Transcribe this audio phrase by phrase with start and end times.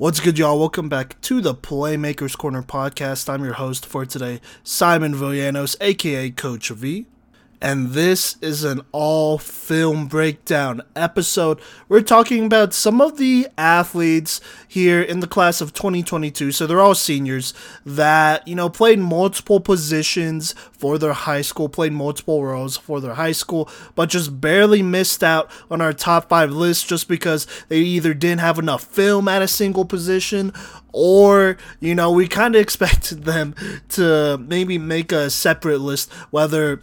[0.00, 0.58] What's good, y'all?
[0.58, 3.28] Welcome back to the Playmakers Corner podcast.
[3.28, 7.04] I'm your host for today, Simon Villanos, aka Coach V
[7.60, 11.60] and this is an all film breakdown episode.
[11.88, 16.80] We're talking about some of the athletes here in the class of 2022, so they're
[16.80, 17.52] all seniors
[17.84, 23.14] that, you know, played multiple positions for their high school, played multiple roles for their
[23.14, 27.80] high school, but just barely missed out on our top five list just because they
[27.80, 30.52] either didn't have enough film at a single position
[30.92, 33.54] or you know we kind of expected them
[33.88, 36.80] to maybe make a separate list whether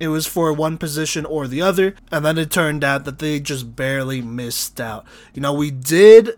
[0.00, 3.40] it was for one position or the other, and then it turned out that they
[3.40, 5.04] just barely missed out.
[5.34, 6.36] You know, we did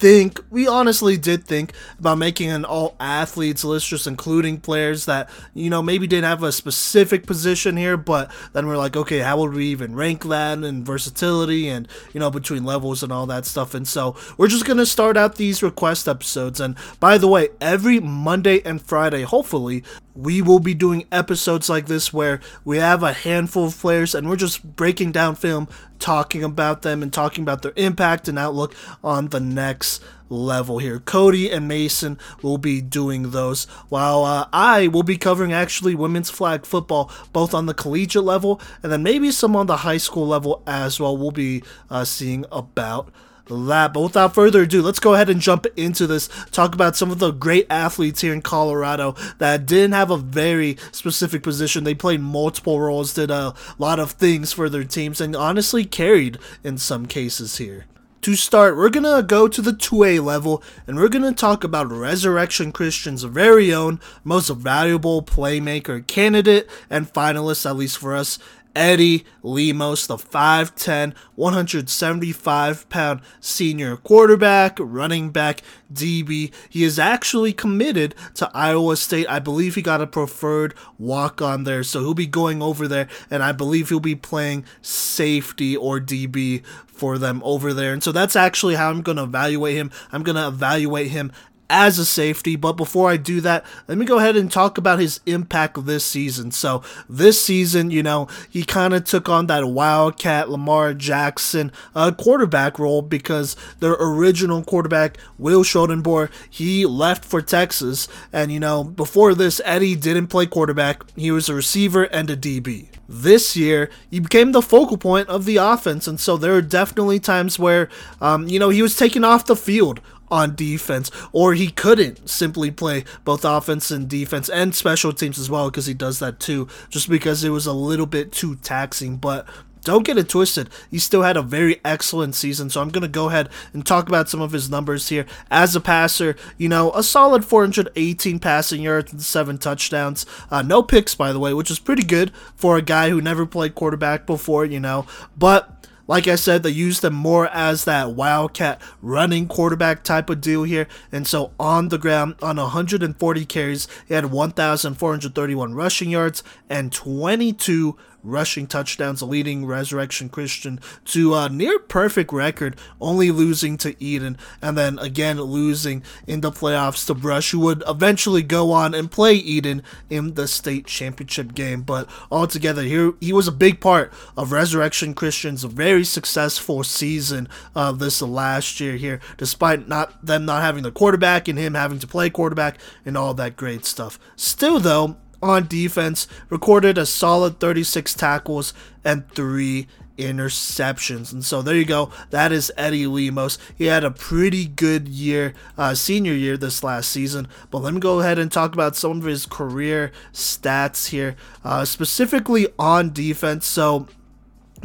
[0.00, 5.28] think, we honestly did think about making an all athletes list, just including players that,
[5.52, 9.38] you know, maybe didn't have a specific position here, but then we're like, okay, how
[9.38, 13.44] would we even rank that and versatility and, you know, between levels and all that
[13.44, 13.74] stuff.
[13.74, 16.60] And so we're just to start out these request episodes.
[16.60, 19.84] And by the way, every Monday and Friday, hopefully,
[20.22, 24.28] we will be doing episodes like this where we have a handful of players and
[24.28, 25.68] we're just breaking down film,
[25.98, 31.00] talking about them, and talking about their impact and outlook on the next level here.
[31.00, 36.30] Cody and Mason will be doing those, while uh, I will be covering actually women's
[36.30, 40.26] flag football, both on the collegiate level and then maybe some on the high school
[40.26, 41.16] level as well.
[41.16, 43.10] We'll be uh, seeing about
[43.50, 43.92] that.
[43.92, 46.28] But without further ado, let's go ahead and jump into this.
[46.50, 50.76] Talk about some of the great athletes here in Colorado that didn't have a very
[50.92, 51.84] specific position.
[51.84, 56.38] They played multiple roles, did a lot of things for their teams, and honestly carried
[56.64, 57.86] in some cases here.
[58.22, 61.64] To start, we're going to go to the 2A level and we're going to talk
[61.64, 68.38] about Resurrection Christian's very own most valuable playmaker candidate and finalist, at least for us,
[68.74, 76.52] Eddie Lemos, the 5'10, 175 pound senior quarterback, running back, DB.
[76.68, 79.26] He is actually committed to Iowa State.
[79.28, 83.08] I believe he got a preferred walk on there, so he'll be going over there,
[83.30, 87.94] and I believe he'll be playing safety or DB for them over there.
[87.94, 89.90] And so that's actually how I'm going to evaluate him.
[90.12, 91.32] I'm going to evaluate him
[91.70, 92.56] as a safety.
[92.56, 96.04] But before I do that, let me go ahead and talk about his impact this
[96.04, 96.50] season.
[96.50, 102.10] So, this season, you know, he kind of took on that Wildcat Lamar Jackson uh,
[102.10, 108.08] quarterback role because their original quarterback, Will Schoenborn, he left for Texas.
[108.32, 112.36] And, you know, before this, Eddie didn't play quarterback, he was a receiver and a
[112.36, 116.06] DB this year, he became the focal point of the offense.
[116.06, 117.88] And so there are definitely times where,
[118.20, 122.70] um, you know, he was taken off the field on defense, or he couldn't simply
[122.70, 126.68] play both offense and defense and special teams as well because he does that too,
[126.88, 129.16] just because it was a little bit too taxing.
[129.16, 129.46] But
[129.82, 130.68] don't get it twisted.
[130.90, 134.08] He still had a very excellent season, so I'm going to go ahead and talk
[134.08, 135.26] about some of his numbers here.
[135.50, 140.26] As a passer, you know, a solid 418 passing yards and seven touchdowns.
[140.50, 143.46] Uh, no picks, by the way, which is pretty good for a guy who never
[143.46, 145.06] played quarterback before, you know.
[145.36, 150.40] But like I said, they use them more as that wildcat running quarterback type of
[150.40, 150.88] deal here.
[151.12, 157.96] And so on the ground, on 140 carries, he had 1,431 rushing yards and 22
[158.22, 164.76] rushing touchdowns, leading Resurrection Christian to a near perfect record, only losing to Eaton, and
[164.76, 169.34] then again losing in the playoffs to Brush, who would eventually go on and play
[169.34, 171.82] Eaton in the state championship game.
[171.82, 177.98] But altogether, he, he was a big part of Resurrection Christian's very successful season of
[177.98, 182.06] this last year here, despite not them not having the quarterback and him having to
[182.06, 184.18] play quarterback and all that great stuff.
[184.36, 188.74] Still, though, on defense, recorded a solid 36 tackles
[189.04, 189.86] and three
[190.20, 191.32] interceptions.
[191.32, 192.12] And so there you go.
[192.30, 193.58] That is Eddie Lemos.
[193.76, 197.48] He had a pretty good year, uh, senior year this last season.
[197.70, 201.84] But let me go ahead and talk about some of his career stats here, uh,
[201.84, 203.66] specifically on defense.
[203.66, 204.06] So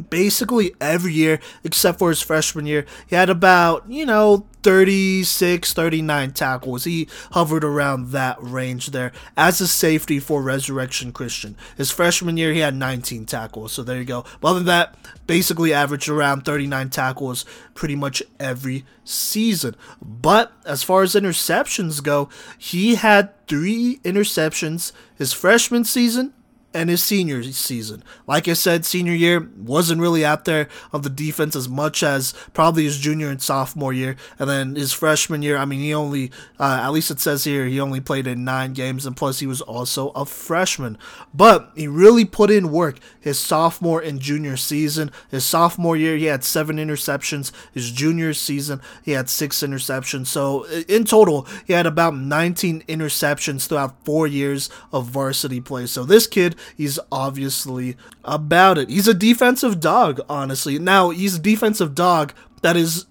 [0.09, 6.31] basically every year except for his freshman year he had about you know 36 39
[6.31, 6.85] tackles.
[6.85, 11.55] He hovered around that range there as a safety for resurrection christian.
[11.77, 14.25] His freshman year he had 19 tackles so there you go.
[14.41, 14.95] But other than that
[15.27, 19.75] basically averaged around 39 tackles pretty much every season.
[20.01, 26.33] But as far as interceptions go he had three interceptions his freshman season
[26.75, 28.03] and his senior season.
[28.27, 32.33] Like I said, senior year wasn't really out there of the defense as much as
[32.53, 34.17] probably his junior and sophomore year.
[34.37, 37.65] And then his freshman year, I mean, he only, uh, at least it says here,
[37.65, 40.97] he only played in nine games, and plus he was also a freshman.
[41.33, 45.11] But he really put in work his sophomore and junior season.
[45.31, 47.51] His sophomore year, he had seven interceptions.
[47.73, 50.27] His junior season, he had six interceptions.
[50.27, 55.85] So in total, he had about 19 interceptions throughout four years of varsity play.
[55.85, 58.89] So this kid, he's obviously about it.
[58.89, 60.79] He's a defensive dog, honestly.
[60.79, 63.05] Now, he's a defensive dog that is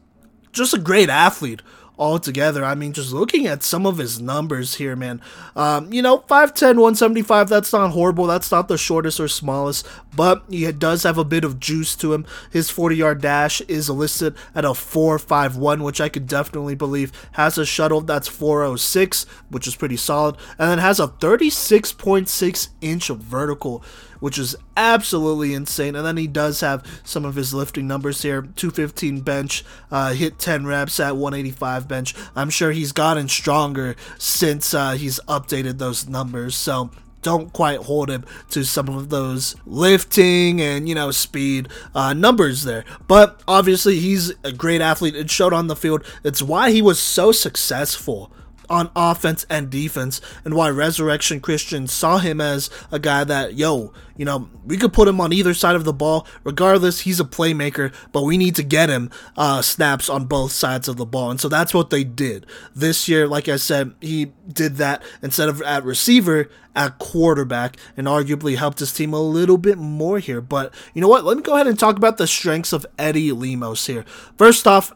[0.52, 1.62] just a great athlete
[1.98, 2.64] altogether.
[2.64, 5.20] I mean, just looking at some of his numbers here, man.
[5.54, 8.26] Um, you know, 5'10, 175, that's not horrible.
[8.26, 12.12] That's not the shortest or smallest, but he does have a bit of juice to
[12.12, 12.26] him.
[12.50, 17.58] His 40 yard dash is listed at a 4.51, which I could definitely believe has
[17.58, 23.84] a shuttle that's 406, which is pretty solid, and then has a 36.6 inch vertical
[24.20, 25.94] which is absolutely insane.
[25.96, 30.38] And then he does have some of his lifting numbers here 215 bench, uh, hit
[30.38, 32.14] 10 reps at 185 bench.
[32.34, 36.56] I'm sure he's gotten stronger since uh, he's updated those numbers.
[36.56, 36.90] So
[37.24, 42.62] don't quite hold him to some of those lifting and you know speed uh, numbers
[42.62, 42.84] there.
[43.08, 45.16] But obviously he's a great athlete.
[45.16, 46.04] It showed on the field.
[46.22, 48.30] It's why he was so successful
[48.68, 53.92] on offense and defense, and why Resurrection Christian saw him as a guy that, yo,
[54.16, 56.26] you know, we could put him on either side of the ball.
[56.44, 60.88] Regardless, he's a playmaker, but we need to get him uh, snaps on both sides
[60.88, 61.30] of the ball.
[61.30, 62.46] And so that's what they did.
[62.74, 68.06] This year, like I said, he did that instead of at receiver, at quarterback, and
[68.06, 70.40] arguably helped his team a little bit more here.
[70.40, 71.24] But you know what?
[71.24, 74.04] Let me go ahead and talk about the strengths of Eddie Lemos here.
[74.36, 74.92] First off,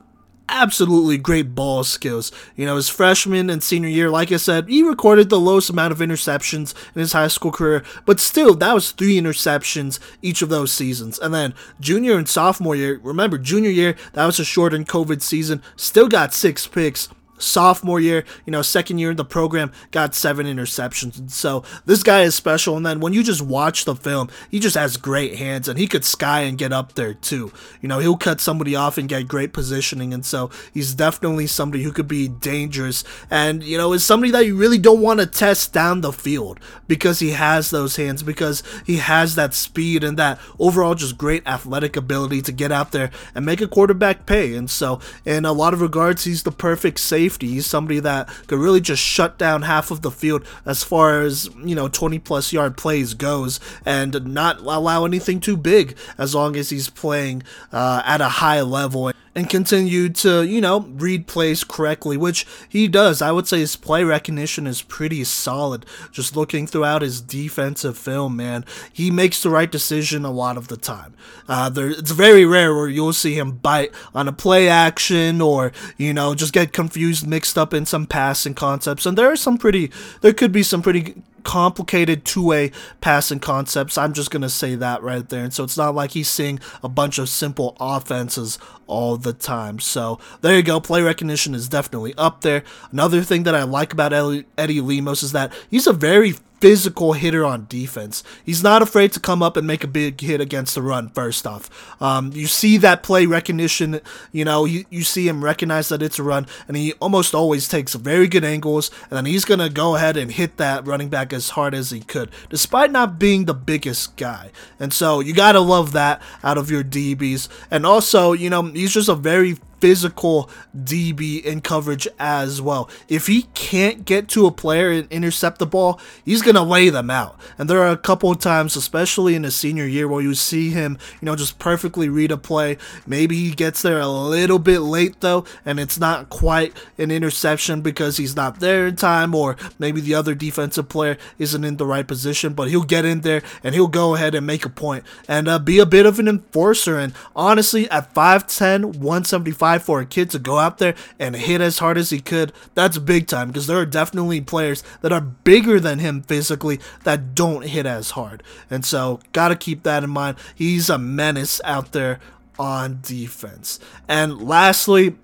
[0.49, 2.33] absolutely great ball skills.
[2.57, 5.93] You know, his freshman and senior year, like I said, he recorded the lowest amount
[5.93, 10.49] of interceptions in his high school career, but still, that was three interceptions each of
[10.49, 11.19] those seasons.
[11.19, 15.63] And then junior and sophomore year, remember, junior year, that was a shortened COVID season,
[15.77, 17.09] still got six picks
[17.39, 21.31] sophomore year, you know, second year in the program, got seven interceptions.
[21.31, 22.77] So this guy is special.
[22.77, 25.87] And then when you just watch the film, he just has great hands and he
[25.87, 27.53] could sky and get up there too.
[27.81, 30.13] You know, he'll cut somebody off and get great positioning.
[30.13, 34.47] And so he's definitely somebody who could be dangerous and, you know, is somebody that
[34.47, 38.63] you really don't want to test down the field because he has those hands, because
[38.85, 43.11] he has that speed and that overall just great athletic ability to get out there
[43.35, 44.55] and make a quarterback pay.
[44.55, 47.49] And so, in a lot of regards, he's the perfect safe safety.
[47.49, 51.51] He's somebody that could really just shut down half of the field as far as,
[51.63, 56.57] you know, 20 plus yard plays goes and not allow anything too big as long
[56.57, 61.63] as he's playing uh, at a high level and continue to, you know, read plays
[61.63, 63.23] correctly, which he does.
[63.23, 65.87] I would say his play recognition is pretty solid.
[66.11, 70.67] Just looking throughout his defensive film, man, he makes the right decision a lot of
[70.67, 71.15] the time.
[71.47, 75.71] Uh, there, it's very rare where you'll see him bite on a play action or,
[75.97, 79.07] you know, just get confused, mixed up in some passing concepts.
[79.07, 81.15] And there are some pretty, there could be some pretty
[81.45, 82.71] complicated two-way
[83.01, 83.99] passing concepts.
[83.99, 85.45] I'm just gonna say that right there.
[85.45, 89.79] And so it's not like he's seeing a bunch of simple offenses all the time.
[89.79, 90.81] So there you go.
[90.81, 92.63] Play recognition is definitely up there.
[92.91, 97.45] Another thing that I like about Eddie Lemos is that he's a very physical hitter
[97.45, 98.23] on defense.
[98.45, 101.47] He's not afraid to come up and make a big hit against the run, first
[101.47, 101.71] off.
[102.03, 104.01] Um, you see that play recognition,
[104.33, 107.69] you know, you, you see him recognize that it's a run, and he almost always
[107.69, 111.09] takes very good angles, and then he's going to go ahead and hit that running
[111.09, 114.51] back as hard as he could, despite not being the biggest guy.
[114.79, 117.49] And so you got to love that out of your DBs.
[117.71, 122.89] And also, you know, he's just a very physical DB in coverage as well.
[123.09, 126.89] If he can't get to a player and intercept the ball, he's going to lay
[126.91, 127.39] them out.
[127.57, 130.71] And there are a couple of times, especially in his senior year, where you see
[130.71, 132.77] him, you know, just perfectly read a play.
[133.07, 137.81] Maybe he gets there a little bit late, though, and it's not quite an interception
[137.81, 141.87] because he's not there in time, or maybe the other defensive player isn't in the
[141.87, 145.05] right position, but he'll get in there and he'll go ahead and make a point
[145.29, 146.99] and uh, be a bit of an enforcer.
[146.99, 151.81] And honestly, at 5'10, 175, for a kid to go out there and hit as
[151.81, 155.79] hard as he could, that's big time because there are definitely players that are bigger
[155.79, 158.43] than him physically that don't hit as hard.
[158.71, 160.39] And so, got to keep that in mind.
[160.55, 162.21] He's a menace out there
[162.59, 163.79] on defense.
[164.09, 165.17] And lastly,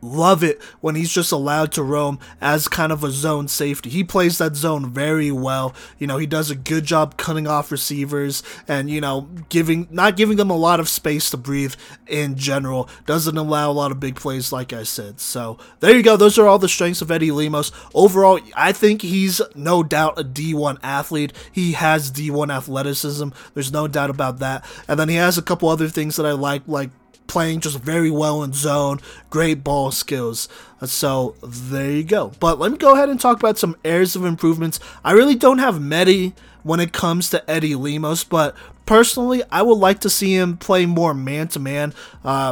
[0.00, 3.90] love it when he's just allowed to roam as kind of a zone safety.
[3.90, 5.74] He plays that zone very well.
[5.98, 10.16] You know, he does a good job cutting off receivers and, you know, giving not
[10.16, 11.74] giving them a lot of space to breathe
[12.06, 12.88] in general.
[13.06, 15.20] Doesn't allow a lot of big plays like I said.
[15.20, 16.16] So, there you go.
[16.16, 17.72] Those are all the strengths of Eddie Lemos.
[17.94, 21.32] Overall, I think he's no doubt a D1 athlete.
[21.50, 23.28] He has D1 athleticism.
[23.54, 24.64] There's no doubt about that.
[24.86, 26.90] And then he has a couple other things that I like like
[27.28, 28.98] playing just very well in zone,
[29.30, 30.48] great ball skills.
[30.84, 32.32] So there you go.
[32.40, 34.80] But let me go ahead and talk about some areas of improvements.
[35.04, 38.56] I really don't have many when it comes to Eddie Lemos, but
[38.88, 41.92] Personally, I would like to see him play more man to man.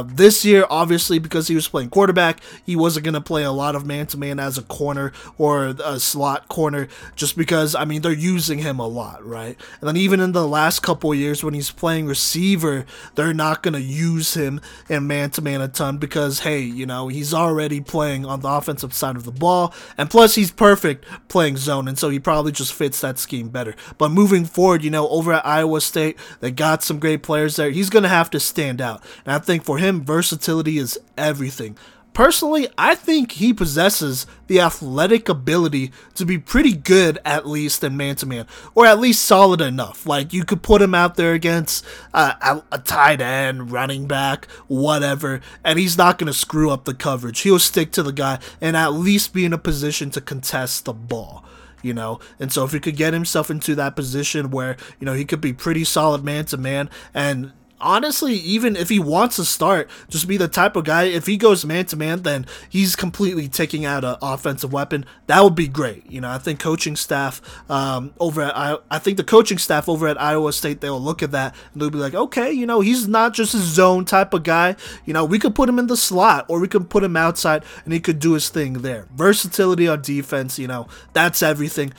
[0.05, 3.75] This year, obviously, because he was playing quarterback, he wasn't going to play a lot
[3.75, 8.03] of man to man as a corner or a slot corner, just because, I mean,
[8.03, 9.57] they're using him a lot, right?
[9.81, 13.73] And then even in the last couple years when he's playing receiver, they're not going
[13.73, 17.81] to use him in man to man a ton because, hey, you know, he's already
[17.81, 21.97] playing on the offensive side of the ball, and plus he's perfect playing zone, and
[21.97, 23.75] so he probably just fits that scheme better.
[23.97, 27.71] But moving forward, you know, over at Iowa State, they got some great players there.
[27.71, 29.03] He's going to have to stand out.
[29.25, 31.77] And I think for him, versatility is everything.
[32.17, 37.95] Personally, I think he possesses the athletic ability to be pretty good, at least in
[37.95, 40.07] man to man, or at least solid enough.
[40.07, 45.41] Like, you could put him out there against uh, a, tight end, running back, whatever,
[45.63, 47.41] and he's not going to screw up the coverage.
[47.41, 50.93] He'll stick to the guy and at least be in a position to contest the
[50.93, 51.45] ball
[51.81, 52.19] you know.
[52.39, 55.41] And so if he could get himself into that position where, you know, he could
[55.41, 60.27] be pretty solid man to man and honestly, even if he wants to start, just
[60.27, 61.03] be the type of guy.
[61.03, 65.05] If he goes man to man, then he's completely taking out an offensive weapon.
[65.27, 66.09] That would be great.
[66.09, 69.87] You know, I think coaching staff um, over at I, I think the coaching staff
[69.89, 72.81] over at Iowa State they'll look at that and they'll be like, okay, you know,
[72.81, 74.75] he's not just a zone type of guy.
[75.05, 77.63] You know, we could put him in the slot or we could put him outside
[77.83, 79.07] and he could do his thing there.
[79.15, 81.93] Versatility on defense, you know, that's everything.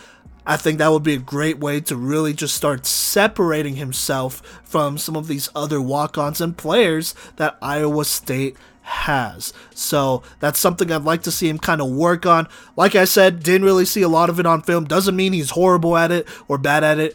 [0.48, 4.96] I think that would be a great way to really just start separating himself from
[4.96, 9.52] some of these other walk ons and players that Iowa State has.
[9.74, 12.48] So that's something I'd like to see him kind of work on.
[12.76, 14.86] Like I said, didn't really see a lot of it on film.
[14.86, 17.14] Doesn't mean he's horrible at it or bad at it.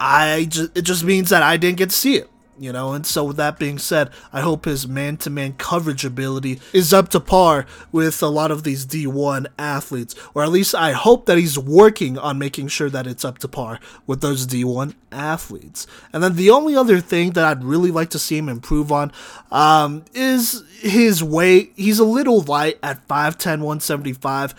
[0.00, 3.06] I just, it just means that I didn't get to see it you know and
[3.06, 7.66] so with that being said i hope his man-to-man coverage ability is up to par
[7.92, 12.18] with a lot of these d1 athletes or at least i hope that he's working
[12.18, 16.50] on making sure that it's up to par with those d1 athletes and then the
[16.50, 19.12] only other thing that i'd really like to see him improve on
[19.50, 24.54] um, is his weight he's a little light at 5'10 175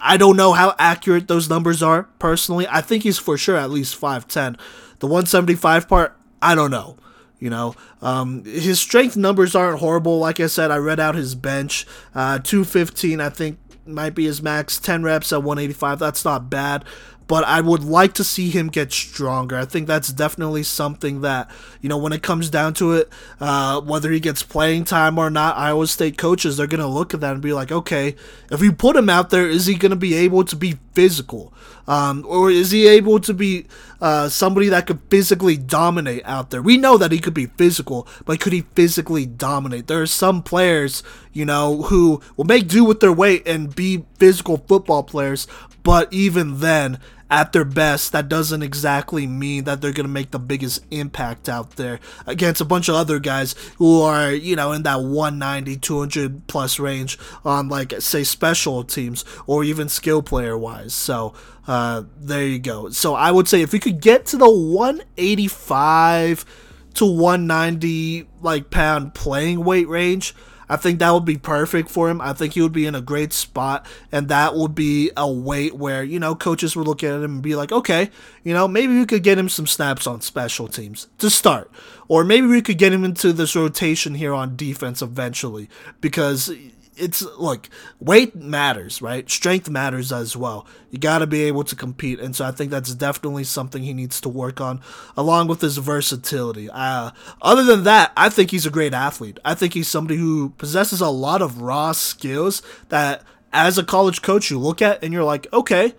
[0.00, 2.66] I don't know how accurate those numbers are personally.
[2.68, 4.56] I think he's for sure at least 5'10.
[5.00, 6.96] The 175 part, I don't know.
[7.38, 10.18] You know, um, his strength numbers aren't horrible.
[10.18, 11.86] Like I said, I read out his bench.
[12.14, 14.78] Uh, 215, I think, might be his max.
[14.78, 15.98] 10 reps at 185.
[15.98, 16.84] That's not bad
[17.28, 19.56] but I would like to see him get stronger.
[19.56, 21.50] I think that's definitely something that,
[21.82, 25.28] you know, when it comes down to it, uh, whether he gets playing time or
[25.28, 28.16] not, Iowa State coaches, they're going to look at that and be like, okay,
[28.50, 31.52] if we put him out there, is he going to be able to be physical?
[31.88, 33.64] Um, or is he able to be
[34.00, 36.60] uh, somebody that could physically dominate out there?
[36.60, 39.86] We know that he could be physical, but could he physically dominate?
[39.86, 41.02] There are some players,
[41.32, 45.46] you know, who will make do with their weight and be physical football players,
[45.82, 47.00] but even then,
[47.30, 51.48] at their best, that doesn't exactly mean that they're going to make the biggest impact
[51.48, 55.76] out there against a bunch of other guys who are, you know, in that 190,
[55.76, 60.94] 200 plus range on, like, say, special teams or even skill player wise.
[60.94, 61.34] So,
[61.66, 62.88] uh, there you go.
[62.90, 66.46] So, I would say if we could get to the 185
[66.94, 70.34] to 190, like, pound playing weight range,
[70.68, 72.20] I think that would be perfect for him.
[72.20, 75.74] I think he would be in a great spot, and that would be a weight
[75.74, 78.10] where, you know, coaches would look at him and be like, okay,
[78.44, 81.70] you know, maybe we could get him some snaps on special teams to start.
[82.08, 85.68] Or maybe we could get him into this rotation here on defense eventually
[86.00, 86.50] because
[86.98, 87.68] it's look,
[88.00, 89.28] weight matters, right?
[89.28, 90.66] Strength matters as well.
[90.90, 93.94] You got to be able to compete, and so I think that's definitely something he
[93.94, 94.80] needs to work on,
[95.16, 96.68] along with his versatility.
[96.70, 97.10] Uh,
[97.42, 99.38] other than that, I think he's a great athlete.
[99.44, 104.22] I think he's somebody who possesses a lot of raw skills that, as a college
[104.22, 105.94] coach, you look at and you're like, okay,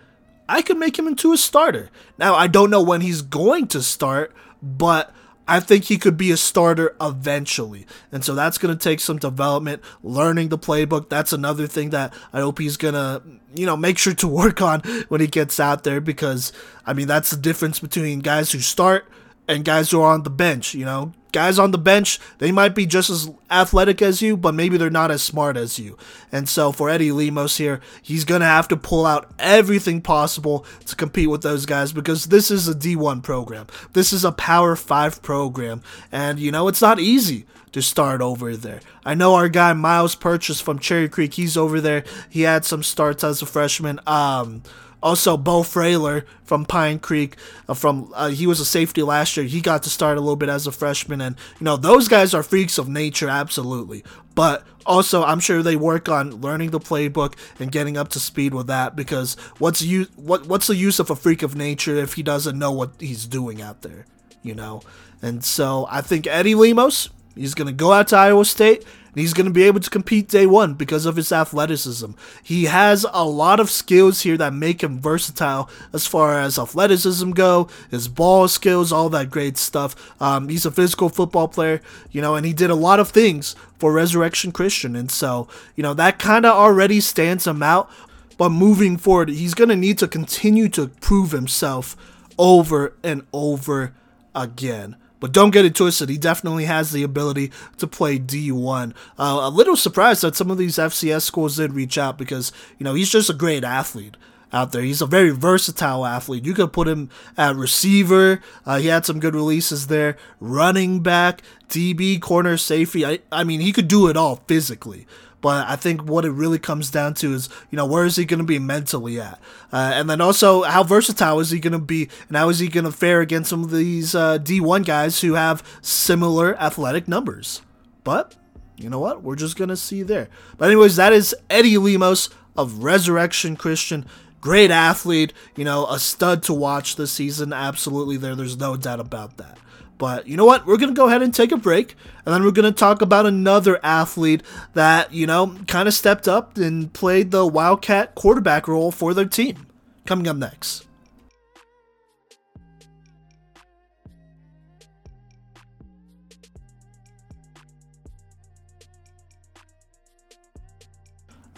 [0.48, 1.90] I could make him into a starter.
[2.18, 5.14] Now I don't know when he's going to start, but
[5.50, 7.84] I think he could be a starter eventually.
[8.12, 11.08] And so that's going to take some development, learning the playbook.
[11.08, 13.20] That's another thing that I hope he's going to,
[13.56, 16.52] you know, make sure to work on when he gets out there because,
[16.86, 19.06] I mean, that's the difference between guys who start
[19.48, 21.12] and guys who are on the bench, you know.
[21.32, 24.90] Guys on the bench, they might be just as athletic as you, but maybe they're
[24.90, 25.96] not as smart as you.
[26.32, 30.64] And so for Eddie Lemos here, he's going to have to pull out everything possible
[30.86, 33.66] to compete with those guys because this is a D1 program.
[33.92, 35.82] This is a Power 5 program.
[36.10, 38.80] And, you know, it's not easy to start over there.
[39.04, 42.04] I know our guy Myles Purchase from Cherry Creek, he's over there.
[42.28, 44.00] He had some starts as a freshman.
[44.06, 44.62] Um,
[45.02, 47.36] also, Beau Freyler from Pine Creek,
[47.68, 49.46] uh, from uh, he was a safety last year.
[49.46, 52.34] He got to start a little bit as a freshman, and you know those guys
[52.34, 54.04] are freaks of nature, absolutely.
[54.34, 58.52] But also, I'm sure they work on learning the playbook and getting up to speed
[58.52, 58.94] with that.
[58.94, 62.58] Because what's you what what's the use of a freak of nature if he doesn't
[62.58, 64.04] know what he's doing out there,
[64.42, 64.82] you know?
[65.22, 69.34] And so I think Eddie Lemos, he's gonna go out to Iowa State and he's
[69.34, 72.12] going to be able to compete day one because of his athleticism.
[72.42, 77.32] He has a lot of skills here that make him versatile as far as athleticism
[77.32, 80.14] go, his ball skills, all that great stuff.
[80.20, 83.56] Um, he's a physical football player, you know, and he did a lot of things
[83.78, 87.90] for Resurrection Christian, and so you know that kind of already stands him out.
[88.36, 91.94] But moving forward, he's going to need to continue to prove himself
[92.38, 93.94] over and over
[94.34, 94.96] again.
[95.20, 96.08] But don't get it twisted.
[96.08, 98.94] He definitely has the ability to play D1.
[99.18, 102.84] Uh, a little surprised that some of these FCS schools did reach out because, you
[102.84, 104.16] know, he's just a great athlete
[104.52, 104.82] out there.
[104.82, 106.44] He's a very versatile athlete.
[106.44, 108.40] You could put him at receiver.
[108.66, 110.16] Uh, he had some good releases there.
[110.40, 113.06] Running back, DB, corner, safety.
[113.06, 115.06] I, I mean, he could do it all physically.
[115.40, 118.24] But I think what it really comes down to is, you know, where is he
[118.24, 119.40] going to be mentally at?
[119.72, 122.08] Uh, and then also, how versatile is he going to be?
[122.28, 125.34] And how is he going to fare against some of these uh, D1 guys who
[125.34, 127.62] have similar athletic numbers?
[128.04, 128.36] But,
[128.76, 129.22] you know what?
[129.22, 130.28] We're just going to see there.
[130.58, 134.04] But, anyways, that is Eddie Lemos of Resurrection Christian.
[134.40, 137.52] Great athlete, you know, a stud to watch this season.
[137.52, 138.34] Absolutely, there.
[138.34, 139.58] There's no doubt about that.
[140.00, 140.64] But you know what?
[140.64, 141.94] We're going to go ahead and take a break.
[142.24, 144.42] And then we're going to talk about another athlete
[144.72, 149.26] that, you know, kind of stepped up and played the Wildcat quarterback role for their
[149.26, 149.66] team.
[150.06, 150.86] Coming up next.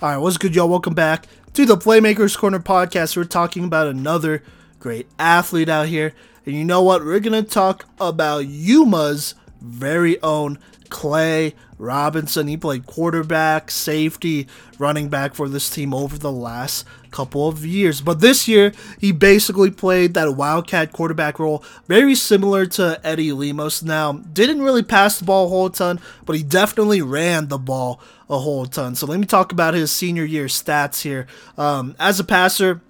[0.02, 0.68] All right, what's good, y'all?
[0.68, 3.16] Welcome back to the Playmakers Corner podcast.
[3.16, 4.42] We're talking about another
[4.80, 6.12] great athlete out here.
[6.44, 7.04] And you know what?
[7.04, 10.58] We're going to talk about Yuma's very own
[10.88, 12.48] Clay Robinson.
[12.48, 14.46] He played quarterback, safety,
[14.78, 18.00] running back for this team over the last couple of years.
[18.00, 23.82] But this year, he basically played that Wildcat quarterback role, very similar to Eddie Lemos.
[23.82, 28.00] Now, didn't really pass the ball a whole ton, but he definitely ran the ball
[28.28, 28.94] a whole ton.
[28.94, 31.26] So let me talk about his senior year stats here.
[31.56, 32.80] Um, as a passer,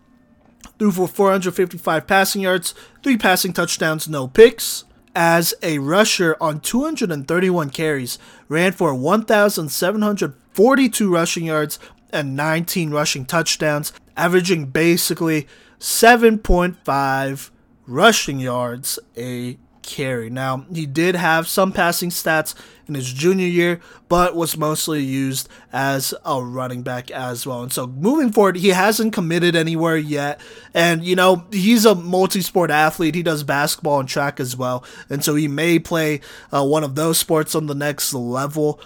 [0.79, 4.85] threw for 455 passing yards, three passing touchdowns, no picks.
[5.15, 11.79] As a rusher on 231 carries, ran for 1,742 rushing yards
[12.11, 15.47] and 19 rushing touchdowns, averaging basically
[15.79, 17.51] 7.5
[17.87, 20.31] rushing yards a carry.
[20.31, 22.55] Now, he did have some passing stats
[22.89, 27.63] in his junior year, but was mostly used as a running back as well.
[27.63, 30.41] And so moving forward, he hasn't committed anywhere yet.
[30.75, 33.15] And, you know, he's a multi sport athlete.
[33.15, 34.85] He does basketball and track as well.
[35.09, 36.21] And so he may play
[36.53, 38.81] uh, one of those sports on the next level.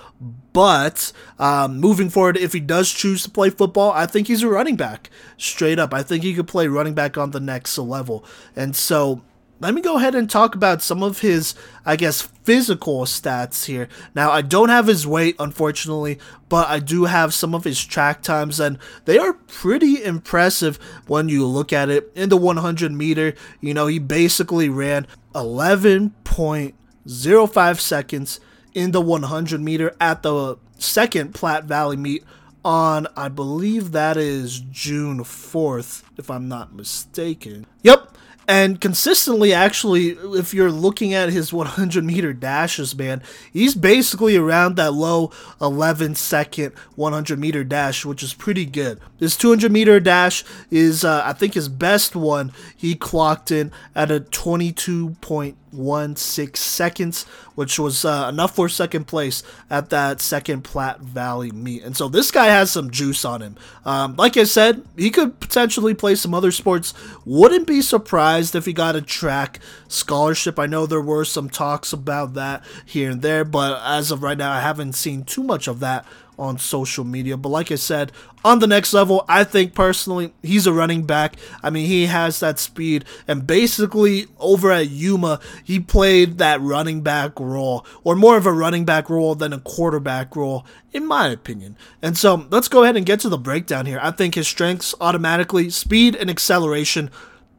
[0.53, 4.49] But um, moving forward, if he does choose to play football, I think he's a
[4.49, 5.93] running back straight up.
[5.93, 8.25] I think he could play running back on the next level.
[8.55, 9.23] And so
[9.59, 13.88] let me go ahead and talk about some of his, I guess, physical stats here.
[14.14, 18.23] Now, I don't have his weight, unfortunately, but I do have some of his track
[18.23, 22.12] times, and they are pretty impressive when you look at it.
[22.14, 28.40] In the 100 meter, you know, he basically ran 11.05 seconds
[28.75, 32.25] in the 100 meter at the second Platte Valley meet
[32.64, 37.66] on, I believe that is June 4th, if I'm not mistaken.
[37.83, 38.16] Yep,
[38.49, 43.21] and consistently, actually, if you're looking at his 100 meter dashes, man,
[43.53, 49.01] he's basically around that low 11 second 100 meter dash, which is pretty good.
[49.19, 52.53] His 200 meter dash is, uh, I think, his best one.
[52.77, 57.25] He clocked in at a 22.16 seconds,
[57.57, 61.83] which was uh, enough for second place at that second Platte Valley meet.
[61.83, 63.57] And so this guy has some juice on him.
[63.85, 66.95] Um, like I said, he could potentially play some other sports.
[67.25, 70.59] Wouldn't be surprised if he got a track scholarship.
[70.59, 74.38] I know there were some talks about that here and there, but as of right
[74.38, 76.05] now, I haven't seen too much of that
[76.38, 77.37] on social media.
[77.37, 78.12] But like I said,
[78.44, 81.37] on the next level, I think personally he's a running back.
[81.62, 87.01] I mean, he has that speed, and basically over at Yuma, he played that running
[87.01, 91.29] back role, or more of a running back role than a quarterback role, in my
[91.29, 91.77] opinion.
[92.03, 93.99] And so let's go ahead and get to the breakdown here.
[94.03, 97.11] I think his strengths automatically speed and acceleration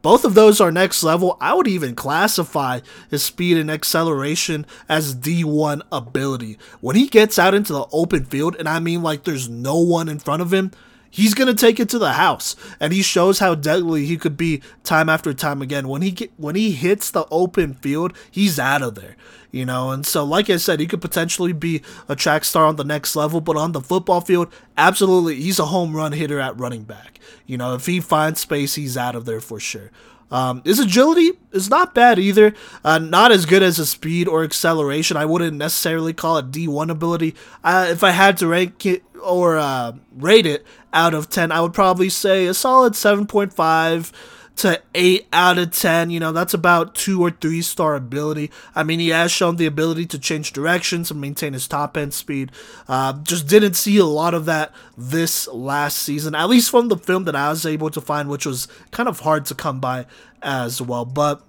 [0.02, 1.36] both of those are next level.
[1.40, 2.80] I would even classify
[3.10, 6.58] his speed and acceleration as D1 ability.
[6.80, 10.08] When he gets out into the open field, and I mean like there's no one
[10.08, 10.70] in front of him,
[11.10, 14.62] he's to take it to the house and he shows how deadly he could be
[14.84, 15.88] time after time again.
[15.88, 19.16] When he get, when he hits the open field he's out of there
[19.50, 19.90] you know?
[19.90, 23.16] And so like i said he could potentially be a track star on the next
[23.16, 27.18] level but on the football field absolutely he's a home run hitter at running back.
[27.46, 29.90] You know if he finds space he's out of there for sure
[30.30, 32.54] um, his agility is not bad either.
[32.84, 35.16] Uh, not as good as his speed or acceleration.
[35.16, 37.34] I wouldn't necessarily call it D1 ability.
[37.64, 41.60] Uh, if I had to rank it or uh, rate it out of 10, I
[41.60, 44.12] would probably say a solid 7.5
[44.58, 46.10] to 8 out of 10.
[46.10, 48.50] You know, that's about 2 or 3 star ability.
[48.74, 52.14] I mean, he has shown the ability to change directions and maintain his top end
[52.14, 52.52] speed.
[52.86, 56.96] Uh, just didn't see a lot of that this last season, at least from the
[56.96, 60.06] film that I was able to find, which was kind of hard to come by
[60.42, 61.04] as well.
[61.04, 61.42] But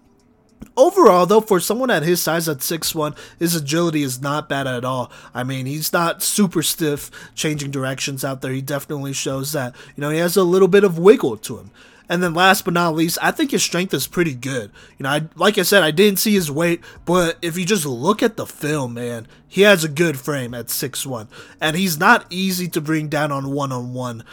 [0.75, 4.85] Overall, though, for someone at his size at 6'1, his agility is not bad at
[4.85, 5.11] all.
[5.33, 8.51] I mean, he's not super stiff changing directions out there.
[8.51, 11.71] He definitely shows that, you know, he has a little bit of wiggle to him.
[12.09, 14.71] And then last but not least, I think his strength is pretty good.
[14.97, 17.85] You know, I, like I said, I didn't see his weight, but if you just
[17.85, 21.27] look at the film, man, he has a good frame at 6'1.
[21.61, 24.23] And he's not easy to bring down on one on one,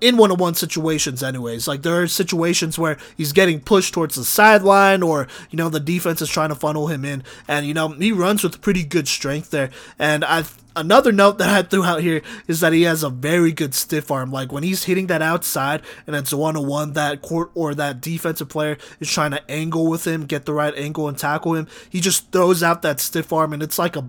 [0.00, 1.68] in one on one situations, anyways.
[1.68, 5.80] Like, there are situations where he's getting pushed towards the sideline, or, you know, the
[5.80, 7.24] defense is trying to funnel him in.
[7.46, 9.70] And, you know, he runs with pretty good strength there.
[9.98, 10.44] And I
[10.76, 14.10] another note that I threw out here is that he has a very good stiff
[14.10, 14.30] arm.
[14.30, 18.00] Like when he's hitting that outside and it's one on one, that court or that
[18.00, 21.66] defensive player is trying to angle with him, get the right angle and tackle him.
[21.90, 24.08] He just throws out that stiff arm and it's like a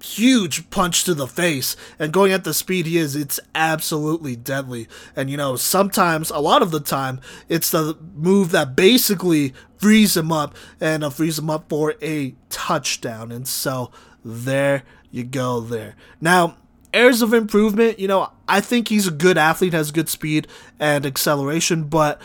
[0.00, 4.86] huge punch to the face and going at the speed he is it's absolutely deadly
[5.16, 10.16] and you know sometimes a lot of the time it's the move that basically frees
[10.16, 13.90] him up and uh, frees him up for a touchdown and so
[14.24, 15.94] there you go there.
[16.20, 16.56] Now,
[16.92, 20.46] areas of improvement, you know, I think he's a good athlete, has good speed
[20.78, 22.20] and acceleration, but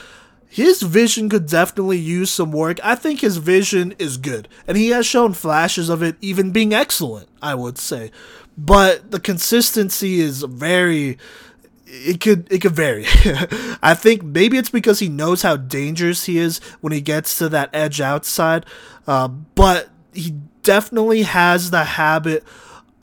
[0.48, 2.80] his vision could definitely use some work.
[2.84, 6.74] I think his vision is good, and he has shown flashes of it even being
[6.74, 8.12] excellent, I would say.
[8.58, 11.18] But the consistency is very
[11.88, 13.06] it could it could vary.
[13.82, 17.50] I think maybe it's because he knows how dangerous he is when he gets to
[17.50, 18.66] that edge outside,
[19.08, 22.44] uh, but he definitely has the habit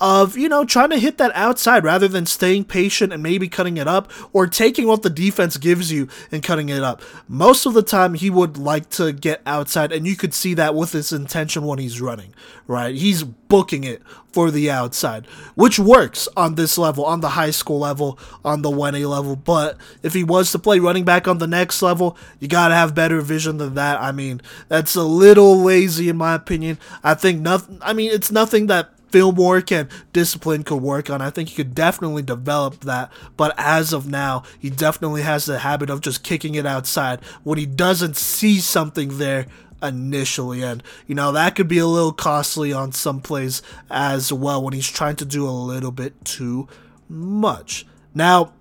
[0.01, 3.77] of, you know, trying to hit that outside rather than staying patient and maybe cutting
[3.77, 7.03] it up or taking what the defense gives you and cutting it up.
[7.29, 10.75] Most of the time, he would like to get outside, and you could see that
[10.75, 12.35] with his intention when he's running,
[12.67, 12.95] right?
[12.95, 17.81] He's booking it for the outside, which works on this level, on the high school
[17.81, 19.35] level, on the 1A level.
[19.35, 22.95] But if he was to play running back on the next level, you gotta have
[22.95, 24.01] better vision than that.
[24.01, 26.79] I mean, that's a little lazy in my opinion.
[27.03, 31.21] I think nothing, I mean, it's nothing that film work and discipline could work on.
[31.21, 33.13] I think he could definitely develop that.
[33.37, 37.59] But as of now, he definitely has the habit of just kicking it outside when
[37.59, 39.47] he doesn't see something there
[39.83, 40.63] initially.
[40.63, 44.75] And, you know, that could be a little costly on some plays as well when
[44.75, 46.69] he's trying to do a little bit too
[47.09, 47.87] much.
[48.15, 48.53] Now,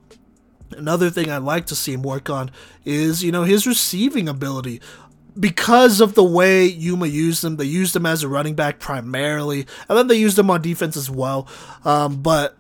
[0.78, 2.52] Another thing I'd like to see him work on
[2.86, 4.82] is, you know, his receiving ability
[5.40, 9.66] because of the way Yuma used them, they used him as a running back primarily,
[9.88, 11.48] and then they used him on defense as well.
[11.86, 12.58] Um, but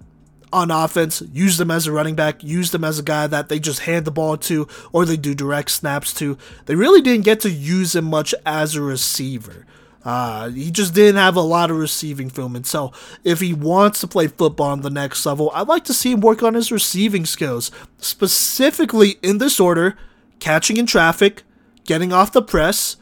[0.52, 3.60] on offense, use them as a running back, use them as a guy that they
[3.60, 6.38] just hand the ball to or they do direct snaps to.
[6.66, 9.66] They really didn't get to use him much as a receiver.
[10.04, 12.56] Uh, he just didn't have a lot of receiving film.
[12.56, 15.94] And so, if he wants to play football on the next level, I'd like to
[15.94, 19.98] see him work on his receiving skills, specifically in this order
[20.40, 21.44] catching in traffic,
[21.90, 22.98] getting off the press,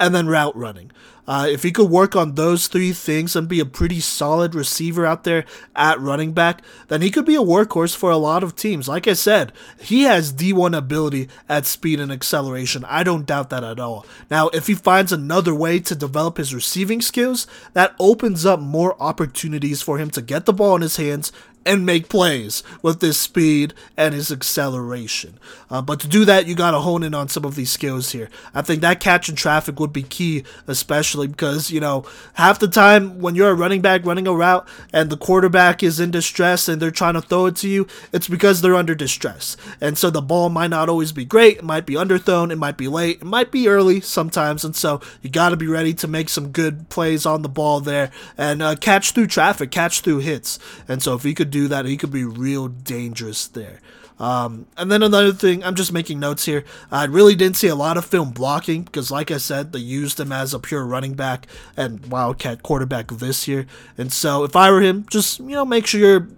[0.00, 0.90] and then route running.
[1.28, 5.06] Uh, if he could work on those three things and be a pretty solid receiver
[5.06, 5.44] out there
[5.76, 8.88] at running back, then he could be a workhorse for a lot of teams.
[8.88, 12.84] Like I said, he has D1 ability at speed and acceleration.
[12.86, 14.04] I don't doubt that at all.
[14.28, 19.00] Now, if he finds another way to develop his receiving skills, that opens up more
[19.00, 21.30] opportunities for him to get the ball in his hands,
[21.64, 25.38] and make plays with his speed and his acceleration.
[25.70, 28.12] Uh, but to do that, you got to hone in on some of these skills
[28.12, 28.28] here.
[28.54, 33.20] I think that catching traffic would be key, especially because, you know, half the time
[33.20, 36.80] when you're a running back running a route and the quarterback is in distress and
[36.80, 39.56] they're trying to throw it to you, it's because they're under distress.
[39.80, 42.76] And so the ball might not always be great, it might be underthrown, it might
[42.76, 44.64] be late, it might be early sometimes.
[44.64, 47.80] And so you got to be ready to make some good plays on the ball
[47.80, 50.58] there and uh, catch through traffic, catch through hits.
[50.88, 53.80] And so if he could do that, he could be real dangerous there.
[54.18, 56.64] Um, and then another thing, I'm just making notes here.
[56.92, 60.20] I really didn't see a lot of film blocking because, like I said, they used
[60.20, 63.66] him as a pure running back and Wildcat quarterback this year.
[63.98, 66.28] And so, if I were him, just you know, make sure you're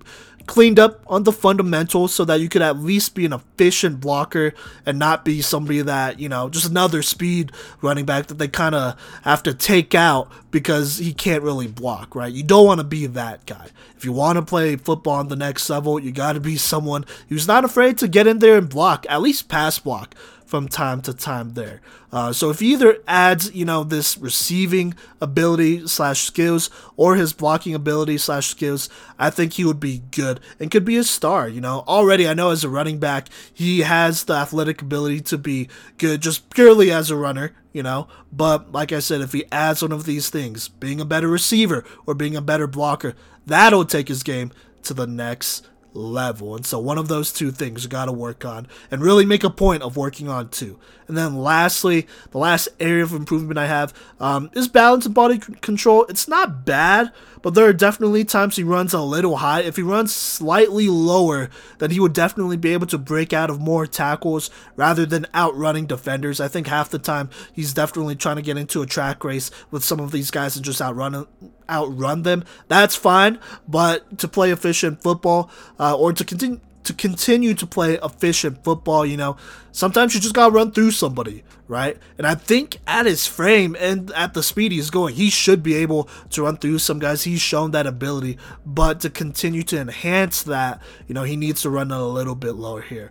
[0.46, 4.52] cleaned up on the fundamentals so that you could at least be an efficient blocker
[4.84, 8.74] and not be somebody that, you know, just another speed running back that they kind
[8.74, 12.32] of have to take out because he can't really block, right?
[12.32, 13.68] You don't want to be that guy.
[13.96, 17.04] If you want to play football on the next level, you got to be someone
[17.28, 20.14] who's not afraid to get in there and block, at least pass block
[20.54, 21.80] from time to time there.
[22.12, 27.32] Uh, so if he either adds, you know, this receiving ability slash skills or his
[27.32, 28.88] blocking ability slash skills,
[29.18, 31.48] I think he would be good and could be a star.
[31.48, 35.38] You know, already I know as a running back, he has the athletic ability to
[35.38, 37.50] be good just purely as a runner.
[37.72, 41.04] You know, but like I said, if he adds one of these things, being a
[41.04, 44.52] better receiver or being a better blocker, that'll take his game
[44.84, 46.54] to the next level.
[46.56, 49.44] And so one of those two things you got to work on and really make
[49.44, 50.78] a point of working on too.
[51.06, 55.40] And then lastly, the last area of improvement I have um, is balance and body
[55.40, 56.06] c- control.
[56.08, 59.60] It's not bad, but there are definitely times he runs a little high.
[59.60, 63.60] If he runs slightly lower, then he would definitely be able to break out of
[63.60, 66.40] more tackles rather than outrunning defenders.
[66.40, 69.84] I think half the time he's definitely trying to get into a track race with
[69.84, 71.26] some of these guys and just outrun
[71.68, 72.44] outrun them.
[72.68, 77.98] That's fine, but to play efficient football uh, or to continue to continue to play
[78.02, 79.36] efficient football, you know,
[79.72, 81.96] sometimes you just gotta run through somebody, right?
[82.18, 85.74] And I think at his frame and at the speed he's going, he should be
[85.76, 87.24] able to run through some guys.
[87.24, 91.70] He's shown that ability, but to continue to enhance that, you know, he needs to
[91.70, 93.10] run a little bit lower here.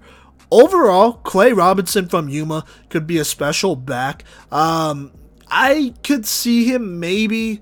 [0.51, 4.23] Overall, Clay Robinson from Yuma could be a special back.
[4.51, 5.11] Um,
[5.49, 7.59] I could see him maybe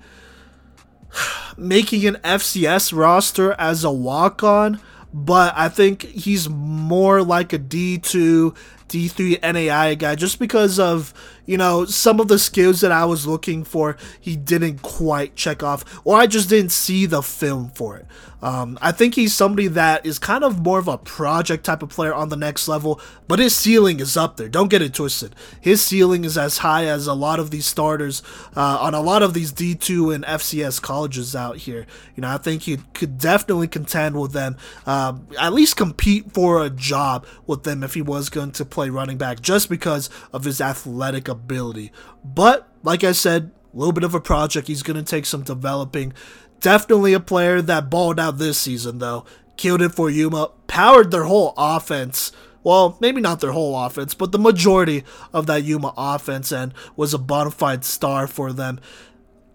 [1.58, 4.80] making an FCS roster as a walk on
[5.14, 8.56] but I think he's more like a D2,
[8.88, 11.14] D3 NAI guy just because of,
[11.46, 15.64] you know, some of the skills that I was looking for, he didn't quite check
[15.64, 18.06] off, or I just didn't see the film for it.
[18.42, 21.90] Um, I think he's somebody that is kind of more of a project type of
[21.90, 24.50] player on the next level, but his ceiling is up there.
[24.50, 25.36] Don't get it twisted.
[25.60, 28.24] His ceiling is as high as a lot of these starters
[28.56, 31.86] uh, on a lot of these D2 and FCS colleges out here.
[32.16, 36.66] You know, I think he could definitely contend with them, uh, at least compete for
[36.66, 40.46] a job with them if he was going to play running back, just because of
[40.46, 41.92] his athletic ability.
[42.24, 44.68] But, like I said, a little bit of a project.
[44.68, 46.14] He's going to take some developing.
[46.60, 49.26] Definitely a player that balled out this season, though.
[49.58, 52.32] Killed it for Yuma, powered their whole offense.
[52.64, 57.14] Well, maybe not their whole offense, but the majority of that Yuma offense and was
[57.14, 58.80] a bona fide star for them.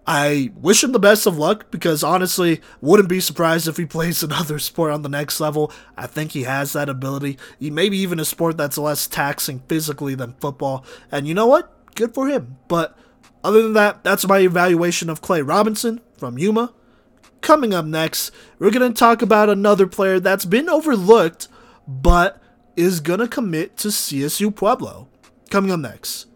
[0.07, 4.23] I wish him the best of luck because honestly, wouldn't be surprised if he plays
[4.23, 5.71] another sport on the next level.
[5.97, 7.37] I think he has that ability.
[7.59, 10.85] He Maybe even a sport that's less taxing physically than football.
[11.11, 11.95] And you know what?
[11.95, 12.57] Good for him.
[12.69, 12.97] But
[13.43, 16.73] other than that, that's my evaluation of Clay Robinson from Yuma.
[17.41, 21.49] Coming up next, we're going to talk about another player that's been overlooked,
[21.87, 22.41] but
[22.75, 25.09] is going to commit to CSU Pueblo.
[25.49, 26.27] Coming up next.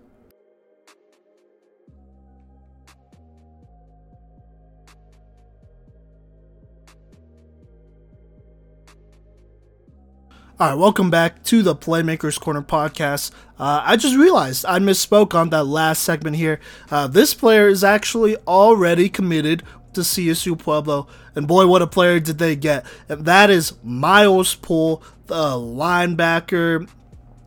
[10.61, 13.31] All right, welcome back to the Playmakers Corner podcast.
[13.57, 16.59] Uh, I just realized I misspoke on that last segment here.
[16.91, 21.07] Uh, this player is actually already committed to CSU Pueblo.
[21.33, 22.85] And boy, what a player did they get.
[23.09, 26.87] And that is Miles Poole, the linebacker,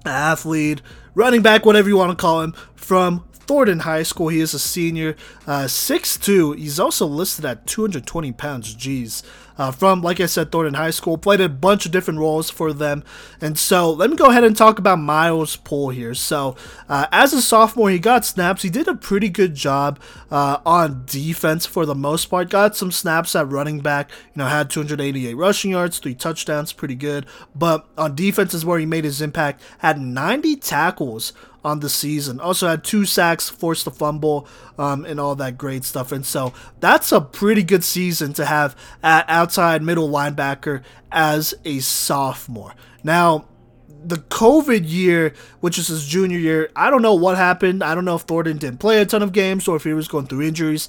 [0.05, 0.83] athlete,
[1.15, 4.27] running back, whatever you want to call him, from Thornton High School.
[4.27, 5.15] He is a senior,
[5.47, 6.59] uh, 6'2".
[6.59, 8.75] He's also listed at 220 pounds.
[8.75, 9.23] Jeez
[9.57, 11.19] uh, from, like I said, Thornton High School.
[11.19, 13.05] Played a bunch of different roles for them.
[13.41, 16.15] And so let me go ahead and talk about Miles Poole here.
[16.15, 16.57] So
[16.89, 18.63] uh, as a sophomore, he got snaps.
[18.63, 22.51] He did a pretty good job uh, on defense for the most part.
[22.51, 24.11] Got some snaps at running back.
[24.35, 27.27] You know, had 288 rushing yards, three touchdowns, pretty good.
[27.55, 29.63] But on defense is where he made his impact.
[29.79, 31.33] Had 90 tackles
[31.65, 32.39] on the season.
[32.39, 34.47] Also had two sacks, forced a fumble,
[34.79, 36.13] um, and all that great stuff.
[36.13, 41.81] And so that's a pretty good season to have at outside middle linebacker as a
[41.81, 42.75] sophomore.
[43.03, 43.49] Now,
[43.89, 47.83] the COVID year, which is his junior year, I don't know what happened.
[47.83, 50.09] I don't know if Thornton didn't play a ton of games or if he was
[50.09, 50.89] going through injuries.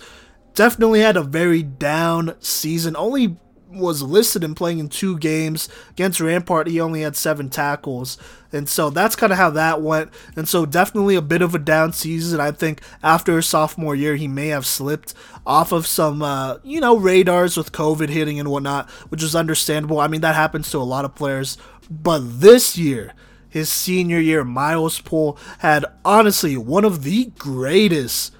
[0.54, 2.96] Definitely had a very down season.
[2.96, 3.38] Only
[3.76, 6.68] was listed in playing in two games against Rampart.
[6.68, 8.18] He only had seven tackles,
[8.52, 10.12] and so that's kind of how that went.
[10.36, 12.40] And so definitely a bit of a down season.
[12.40, 15.14] I think after his sophomore year, he may have slipped
[15.46, 20.00] off of some uh, you know radars with COVID hitting and whatnot, which is understandable.
[20.00, 21.58] I mean that happens to a lot of players,
[21.90, 23.14] but this year.
[23.48, 28.34] His senior year, Miles Poole had honestly one of the greatest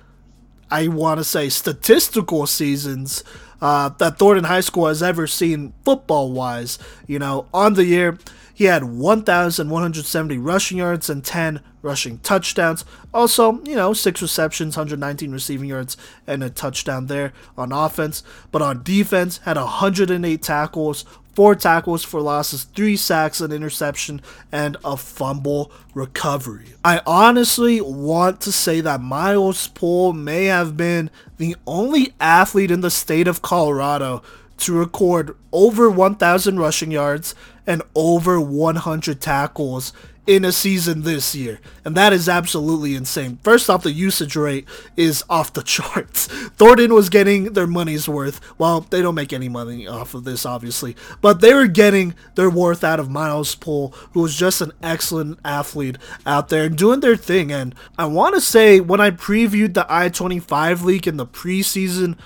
[0.70, 3.24] I want to say statistical seasons
[3.62, 6.80] uh, that Thornton High School has ever seen football wise.
[7.08, 8.18] You know, on the year,
[8.54, 12.86] he had 1,170 rushing yards and 10 rushing touchdowns.
[13.14, 18.24] Also, you know, six receptions, 119 receiving yards, and a touchdown there on offense.
[18.52, 21.04] But on defense, had 108 tackles,
[21.36, 24.22] four tackles for losses, three sacks, an interception,
[24.52, 26.68] and a fumble recovery.
[26.84, 32.82] I honestly want to say that Miles Poole may have been the only athlete in
[32.82, 34.24] the state of Colorado
[34.58, 37.36] to record over 1,000 rushing yards
[37.68, 39.92] and over 100 tackles
[40.28, 41.60] in a season this year.
[41.84, 43.38] And that is absolutely insane.
[43.44, 46.28] First off, the usage rate is off the charts.
[46.28, 48.40] Thornton was getting their money's worth.
[48.58, 50.96] Well, they don't make any money off of this, obviously.
[51.22, 55.40] But they were getting their worth out of Miles Poole, who was just an excellent
[55.46, 57.52] athlete out there and doing their thing.
[57.52, 62.18] And I want to say, when I previewed the I 25 league in the preseason,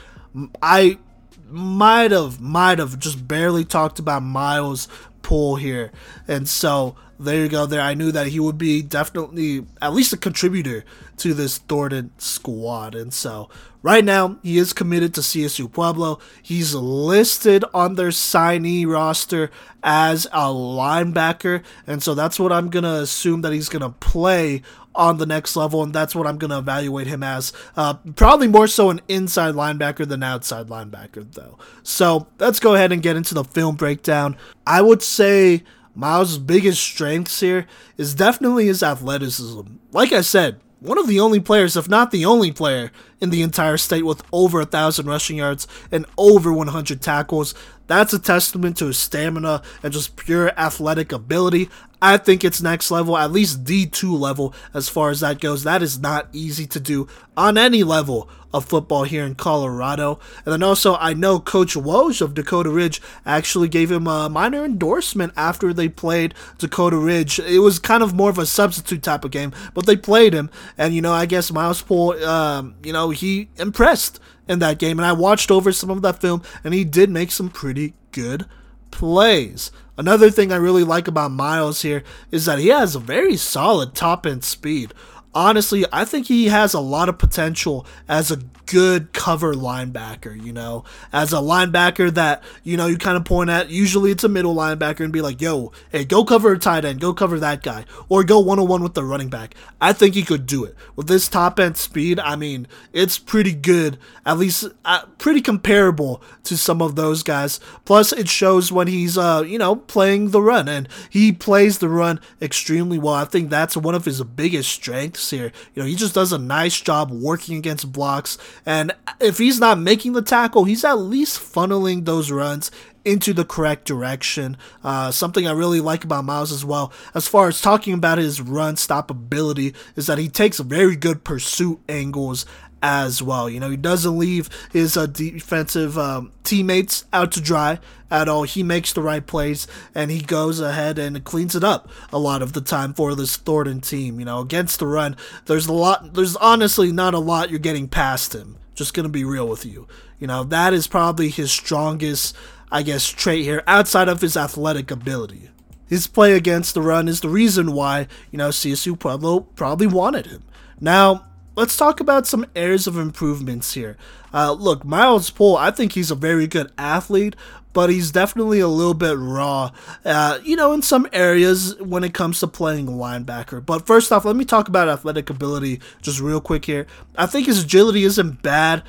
[0.61, 0.99] I
[1.47, 4.87] might have, might have just barely talked about Miles
[5.21, 5.91] Poole here.
[6.27, 7.65] And so there you go.
[7.65, 10.85] There, I knew that he would be definitely at least a contributor
[11.17, 12.95] to this Thornton squad.
[12.95, 13.49] And so
[13.83, 16.19] right now he is committed to CSU Pueblo.
[16.41, 19.51] He's listed on their signee roster
[19.83, 24.61] as a linebacker, and so that's what I'm gonna assume that he's gonna play
[24.95, 27.53] on the next level, and that's what I'm going to evaluate him as.
[27.77, 31.57] Uh, probably more so an inside linebacker than outside linebacker, though.
[31.83, 34.35] So let's go ahead and get into the film breakdown.
[34.67, 35.63] I would say
[35.99, 39.63] Miles' biggest strengths here is definitely his athleticism.
[39.91, 43.41] Like I said, one of the only players, if not the only player, in the
[43.41, 47.53] entire state with over a thousand rushing yards and over 100 tackles.
[47.87, 51.69] That's a testament to his stamina and just pure athletic ability.
[52.01, 55.63] I think it's next level, at least D2 level as far as that goes.
[55.63, 60.19] That is not easy to do on any level of football here in Colorado.
[60.45, 64.65] And then also, I know Coach Woj of Dakota Ridge actually gave him a minor
[64.65, 67.39] endorsement after they played Dakota Ridge.
[67.39, 70.49] It was kind of more of a substitute type of game, but they played him.
[70.77, 74.99] And, you know, I guess Miles Poole, um, you know, he impressed in that game.
[74.99, 78.45] And I watched over some of that film, and he did make some pretty good
[78.91, 79.71] plays.
[79.97, 83.93] Another thing I really like about Miles here is that he has a very solid
[83.93, 84.93] top end speed
[85.33, 90.53] honestly, I think he has a lot of potential as a good cover linebacker, you
[90.53, 93.69] know, as a linebacker that, you know, you kind of point at.
[93.69, 97.01] Usually it's a middle linebacker and be like, yo, hey, go cover a tight end,
[97.01, 99.55] go cover that guy, or go one on one with the running back.
[99.81, 100.75] I think he could do it.
[100.95, 106.21] With this top end speed, I mean, it's pretty good, at least uh, pretty comparable
[106.43, 107.59] to some of those guys.
[107.85, 111.89] Plus, it shows when he's, uh, you know, playing the run, and he plays the
[111.89, 113.15] run extremely well.
[113.15, 115.51] I think that's one of his biggest strengths here.
[115.73, 119.79] You know, he just does a nice job working against blocks and if he's not
[119.79, 122.71] making the tackle, he's at least funneling those runs
[123.05, 124.57] into the correct direction.
[124.83, 128.41] Uh, something I really like about Miles as well, as far as talking about his
[128.41, 132.45] run stop ability, is that he takes very good pursuit angles
[132.81, 133.49] as well.
[133.49, 137.79] You know, he doesn't leave his uh, defensive um, teammates out to dry
[138.11, 138.43] at all.
[138.43, 142.41] He makes the right plays and he goes ahead and cleans it up a lot
[142.41, 144.19] of the time for this Thornton team.
[144.19, 145.15] You know, against the run,
[145.45, 148.57] there's a lot, there's honestly not a lot you're getting past him.
[148.75, 149.87] Just gonna be real with you.
[150.19, 152.35] You know, that is probably his strongest,
[152.71, 155.49] I guess, trait here outside of his athletic ability.
[155.87, 160.27] His play against the run is the reason why, you know, CSU Pueblo probably wanted
[160.27, 160.43] him.
[160.79, 161.25] Now,
[161.59, 163.97] let's talk about some areas of improvements here.
[164.33, 167.35] Uh, look, Miles Poole, I think he's a very good athlete,
[167.73, 169.71] but he's definitely a little bit raw,
[170.05, 173.63] uh, you know, in some areas when it comes to playing a linebacker.
[173.63, 176.87] But first off, let me talk about athletic ability just real quick here.
[177.17, 178.81] I think his agility isn't bad,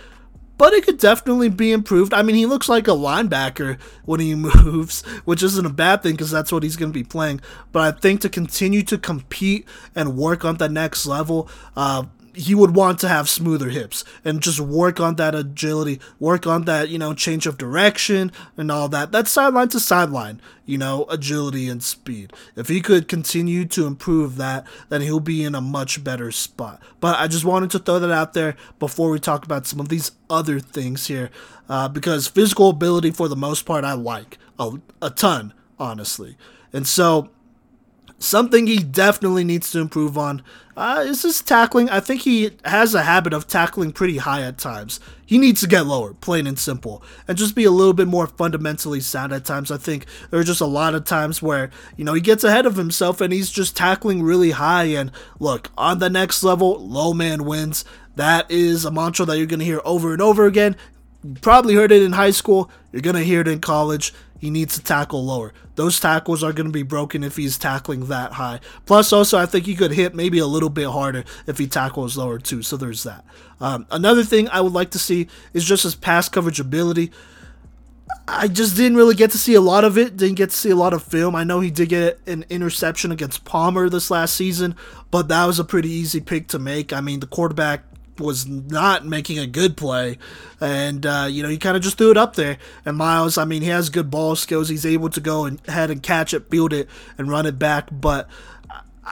[0.56, 2.14] but it could definitely be improved.
[2.14, 6.12] I mean, he looks like a linebacker when he moves, which isn't a bad thing
[6.12, 7.40] because that's what he's going to be playing.
[7.72, 12.54] But I think to continue to compete and work on the next level, uh, he
[12.54, 16.88] would want to have smoother hips and just work on that agility, work on that,
[16.88, 19.12] you know, change of direction and all that.
[19.12, 22.32] That sideline to sideline, you know, agility and speed.
[22.56, 26.80] If he could continue to improve that, then he'll be in a much better spot.
[27.00, 29.88] But I just wanted to throw that out there before we talk about some of
[29.88, 31.30] these other things here,
[31.68, 36.36] uh, because physical ability, for the most part, I like a, a ton, honestly.
[36.72, 37.30] And so,
[38.20, 40.42] something he definitely needs to improve on
[40.76, 41.90] uh, is his tackling.
[41.90, 45.00] I think he has a habit of tackling pretty high at times.
[45.26, 48.26] He needs to get lower, plain and simple, and just be a little bit more
[48.26, 49.70] fundamentally sound at times.
[49.70, 52.66] I think there are just a lot of times where, you know, he gets ahead
[52.66, 54.84] of himself and he's just tackling really high.
[54.84, 57.84] And look, on the next level, low man wins.
[58.16, 60.76] That is a mantra that you're going to hear over and over again.
[61.22, 62.70] You probably heard it in high school.
[62.92, 64.12] You're going to hear it in college.
[64.40, 65.52] He needs to tackle lower.
[65.74, 68.60] Those tackles are going to be broken if he's tackling that high.
[68.86, 72.16] Plus, also, I think he could hit maybe a little bit harder if he tackles
[72.16, 72.62] lower, too.
[72.62, 73.24] So there's that.
[73.60, 77.12] Um, another thing I would like to see is just his pass coverage ability.
[78.26, 80.16] I just didn't really get to see a lot of it.
[80.16, 81.36] Didn't get to see a lot of film.
[81.36, 84.74] I know he did get an interception against Palmer this last season,
[85.10, 86.92] but that was a pretty easy pick to make.
[86.92, 87.84] I mean, the quarterback
[88.20, 90.18] was not making a good play,
[90.60, 92.58] and uh, you know he kind of just threw it up there.
[92.84, 94.68] And Miles, I mean, he has good ball skills.
[94.68, 97.88] He's able to go and and catch it, field it, and run it back.
[97.90, 98.28] But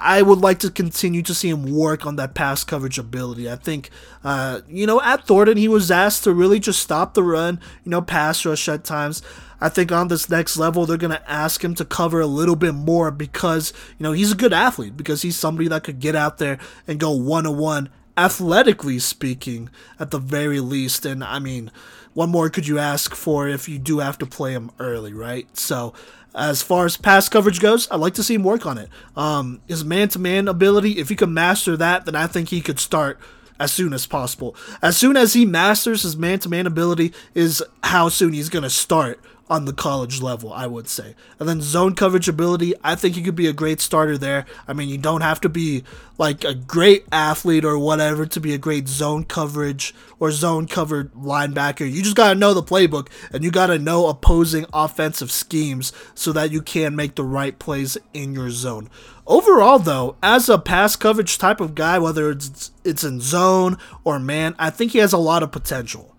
[0.00, 3.50] I would like to continue to see him work on that pass coverage ability.
[3.50, 3.90] I think,
[4.22, 7.90] uh, you know, at Thornton he was asked to really just stop the run, you
[7.90, 9.22] know, pass rush at times.
[9.60, 12.54] I think on this next level, they're going to ask him to cover a little
[12.54, 16.14] bit more because, you know, he's a good athlete, because he's somebody that could get
[16.14, 17.88] out there and go one on one
[18.18, 21.06] athletically speaking, at the very least.
[21.06, 21.70] And I mean,
[22.12, 25.46] what more could you ask for if you do have to play him early, right?
[25.56, 25.94] So,
[26.34, 28.90] as far as pass coverage goes, I'd like to see him work on it.
[29.16, 32.60] Um, his man to man ability, if he can master that, then I think he
[32.60, 33.18] could start
[33.58, 34.54] as soon as possible.
[34.82, 38.62] As soon as he masters his man to man ability, is how soon he's going
[38.62, 39.20] to start
[39.50, 41.14] on the college level, I would say.
[41.38, 44.44] And then zone coverage ability, I think he could be a great starter there.
[44.66, 45.84] I mean, you don't have to be
[46.18, 51.12] like a great athlete or whatever to be a great zone coverage or zone covered
[51.14, 51.90] linebacker.
[51.90, 55.92] You just got to know the playbook and you got to know opposing offensive schemes
[56.14, 58.90] so that you can make the right plays in your zone.
[59.26, 64.18] Overall, though, as a pass coverage type of guy, whether it's it's in zone or
[64.18, 66.14] man, I think he has a lot of potential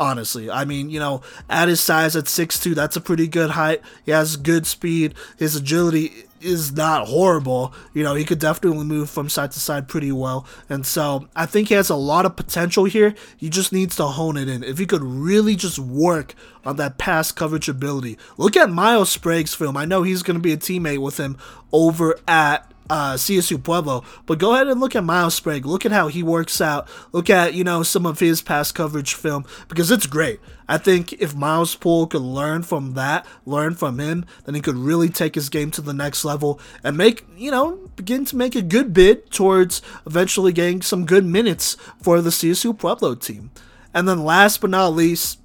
[0.00, 0.50] honestly.
[0.50, 3.82] I mean, you know, at his size at 6'2, that's a pretty good height.
[4.04, 5.14] He has good speed.
[5.36, 7.74] His agility is not horrible.
[7.92, 10.46] You know, he could definitely move from side to side pretty well.
[10.70, 13.14] And so I think he has a lot of potential here.
[13.36, 14.64] He just needs to hone it in.
[14.64, 16.34] If he could really just work
[16.64, 18.16] on that pass coverage ability.
[18.38, 19.76] Look at Miles Sprague's film.
[19.76, 21.36] I know he's going to be a teammate with him
[21.72, 24.04] over at uh, CSU Pueblo.
[24.26, 25.64] But go ahead and look at Miles Sprague.
[25.64, 26.88] Look at how he works out.
[27.12, 30.40] Look at, you know, some of his past coverage film because it's great.
[30.68, 34.76] I think if Miles Poole could learn from that, learn from him, then he could
[34.76, 38.54] really take his game to the next level and make, you know, begin to make
[38.54, 43.50] a good bid towards eventually getting some good minutes for the CSU Pueblo team.
[43.94, 45.38] And then last but not least,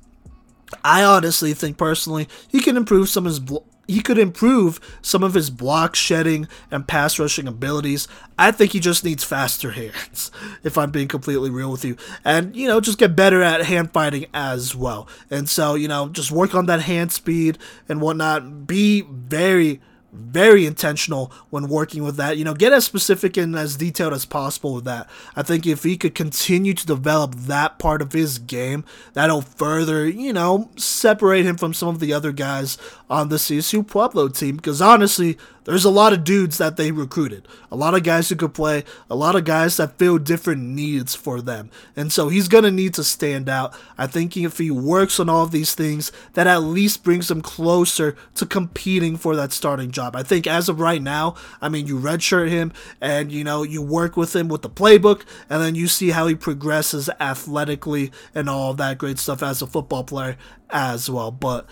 [0.84, 5.34] I honestly think personally he can improve some of his he could improve some of
[5.34, 8.08] his block shedding and pass rushing abilities.
[8.38, 10.32] I think he just needs faster hands,
[10.64, 11.98] if I'm being completely real with you.
[12.24, 15.08] And, you know, just get better at hand fighting as well.
[15.30, 17.58] And so, you know, just work on that hand speed
[17.88, 18.68] and whatnot.
[18.68, 19.82] Be very
[20.16, 22.38] very intentional when working with that.
[22.38, 25.10] You know, get as specific and as detailed as possible with that.
[25.36, 30.08] I think if he could continue to develop that part of his game, that'll further,
[30.08, 32.78] you know, separate him from some of the other guys
[33.10, 34.56] on the CSU Pueblo team.
[34.58, 38.36] Because honestly, there's a lot of dudes that they recruited, a lot of guys who
[38.36, 41.70] could play, a lot of guys that fill different needs for them.
[41.96, 43.76] And so he's going to need to stand out.
[43.98, 47.42] I think if he works on all of these things, that at least brings him
[47.42, 50.16] closer to competing for that starting job.
[50.16, 53.82] I think as of right now, I mean, you redshirt him and, you know, you
[53.82, 58.50] work with him with the playbook, and then you see how he progresses athletically and
[58.50, 60.38] all that great stuff as a football player
[60.70, 61.32] as well.
[61.32, 61.66] But,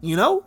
[0.00, 0.44] you know,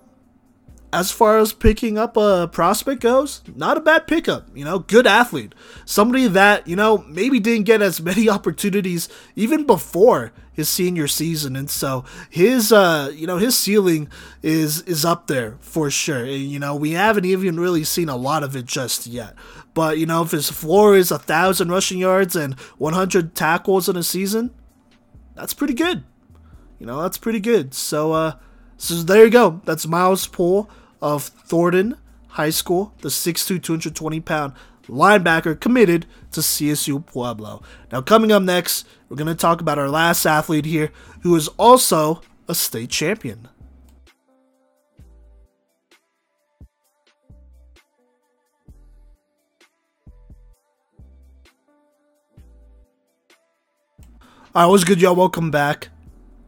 [0.95, 4.47] as far as picking up a prospect goes, not a bad pickup.
[4.55, 5.53] You know, good athlete.
[5.83, 11.57] Somebody that, you know, maybe didn't get as many opportunities even before his senior season.
[11.57, 14.07] And so his uh you know, his ceiling
[14.41, 16.25] is is up there for sure.
[16.25, 19.35] You know, we haven't even really seen a lot of it just yet.
[19.73, 23.97] But, you know, if his floor is a thousand rushing yards and 100 tackles in
[23.97, 24.51] a season,
[25.35, 26.05] that's pretty good.
[26.79, 27.73] You know, that's pretty good.
[27.73, 28.33] So, uh,
[28.77, 29.59] so there you go.
[29.65, 30.69] That's Miles Poole
[31.05, 31.95] of Thornton
[32.29, 34.53] High School, the 6'2", 220 pound
[34.87, 37.61] linebacker committed to CSU Pueblo.
[37.91, 40.91] Now, coming up next, we're going to talk about our last athlete here
[41.21, 43.47] who is also a state champion.
[54.55, 55.15] Alright, what's good, y'all?
[55.15, 55.89] Welcome back.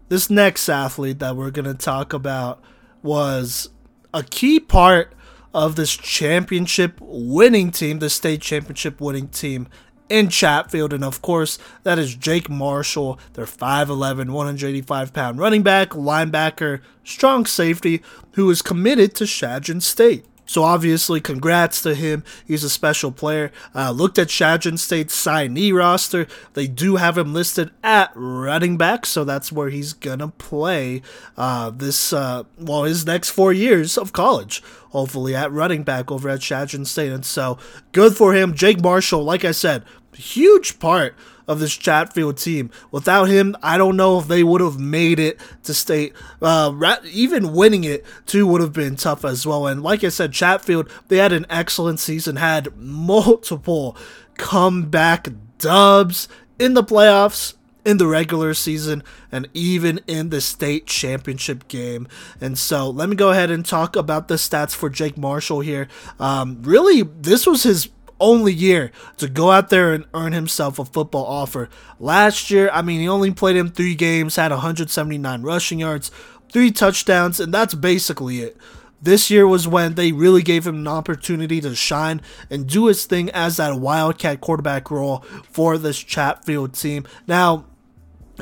[0.09, 2.59] This next athlete that we're going to talk about
[3.03, 3.69] was
[4.13, 5.13] a key part
[5.53, 9.67] of this championship winning team, the state championship winning team
[10.09, 10.93] in Chatfield.
[10.93, 17.45] And of course, that is Jake Marshall, their 5'11, 185 pound running back, linebacker, strong
[17.45, 18.01] safety,
[18.33, 20.25] who is committed to Chadron State.
[20.47, 22.23] So obviously, congrats to him.
[22.45, 23.51] He's a special player.
[23.75, 26.25] Uh, looked at Chadron State's signee roster.
[26.53, 31.01] They do have him listed at running back, so that's where he's gonna play
[31.37, 34.63] uh, this uh, well his next four years of college.
[34.91, 37.57] Hopefully at running back over at Chadron State, and so
[37.91, 38.55] good for him.
[38.55, 39.83] Jake Marshall, like I said,
[40.17, 41.15] huge part
[41.47, 42.69] of this Chatfield team.
[42.91, 46.13] Without him, I don't know if they would have made it to state.
[46.41, 49.67] Uh, even winning it too would have been tough as well.
[49.67, 53.95] And like I said, Chatfield they had an excellent season, had multiple
[54.35, 56.27] comeback dubs
[56.59, 57.53] in the playoffs
[57.85, 59.01] in the regular season
[59.31, 62.05] and even in the state championship game.
[62.41, 65.87] And so let me go ahead and talk about the stats for Jake Marshall here.
[66.19, 67.87] Um, really, this was his
[68.19, 71.69] only year to go out there and earn himself a football offer.
[71.99, 76.11] Last year, I mean, he only played in three games, had 179 rushing yards,
[76.51, 78.57] three touchdowns, and that's basically it.
[79.01, 83.05] This year was when they really gave him an opportunity to shine and do his
[83.05, 85.19] thing as that Wildcat quarterback role
[85.51, 87.05] for this Chatfield team.
[87.27, 87.65] Now,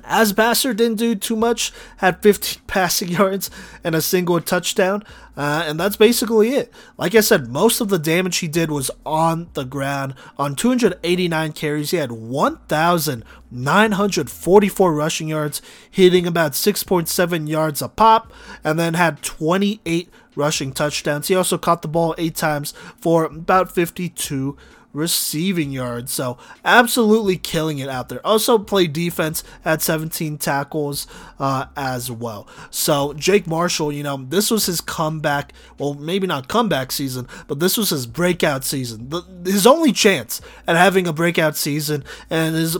[0.03, 3.49] as Passer didn't do too much, had 15 passing yards
[3.83, 5.03] and a single touchdown,
[5.37, 6.71] uh, and that's basically it.
[6.97, 10.15] Like I said, most of the damage he did was on the ground.
[10.37, 18.31] On 289 carries, he had 1,944 rushing yards, hitting about 6.7 yards a pop,
[18.63, 21.27] and then had 28 rushing touchdowns.
[21.27, 24.55] He also caught the ball eight times for about 52
[24.95, 26.11] receiving yards.
[26.11, 28.25] So absolutely killing it out there.
[28.25, 31.05] Also played defense at 17 tackles
[31.37, 32.47] uh, as well.
[32.71, 35.53] So Jake Marshall, you know, this was his comeback.
[35.77, 39.09] Well, maybe not comeback season, but this was his breakout season.
[39.09, 42.77] The, his only chance at having a breakout season and his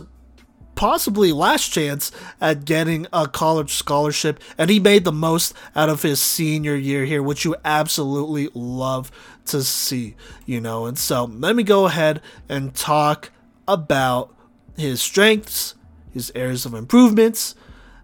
[0.76, 6.02] possibly last chance at getting a college scholarship, and he made the most out of
[6.02, 9.10] his senior year here, which you absolutely love
[9.46, 10.14] to see,
[10.44, 10.86] you know.
[10.86, 13.32] And so let me go ahead and talk
[13.66, 14.32] about
[14.76, 15.74] his strengths,
[16.12, 17.56] his areas of improvements,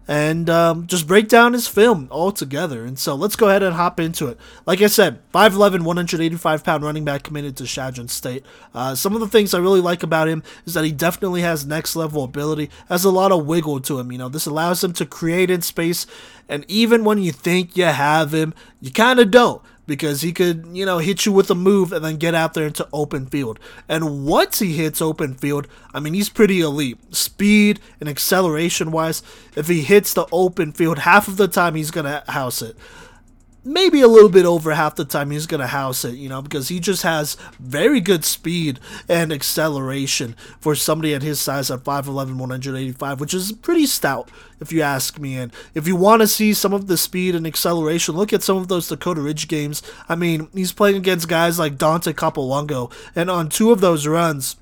[0.07, 2.85] and um, just break down his film altogether.
[2.85, 4.37] And so let's go ahead and hop into it.
[4.65, 8.43] Like I said, 5'11, 185 pound running back committed to Chadron State.
[8.73, 11.65] Uh, some of the things I really like about him is that he definitely has
[11.65, 14.11] next level ability, has a lot of wiggle to him.
[14.11, 16.05] You know, this allows him to create in space,
[16.49, 20.65] and even when you think you have him, you kind of don't because he could,
[20.71, 23.59] you know, hit you with a move and then get out there into open field.
[23.89, 26.97] And once he hits open field, I mean, he's pretty elite.
[27.13, 29.21] Speed and acceleration wise,
[29.55, 32.77] if he hits the open field, half of the time he's going to house it
[33.65, 36.41] maybe a little bit over half the time he's going to house it, you know,
[36.41, 41.83] because he just has very good speed and acceleration for somebody at his size at
[41.83, 45.37] 5'11, 185, which is pretty stout, if you ask me.
[45.37, 48.57] And if you want to see some of the speed and acceleration, look at some
[48.57, 49.81] of those Dakota Ridge games.
[50.09, 54.57] I mean, he's playing against guys like Dante Capolongo, and on two of those runs,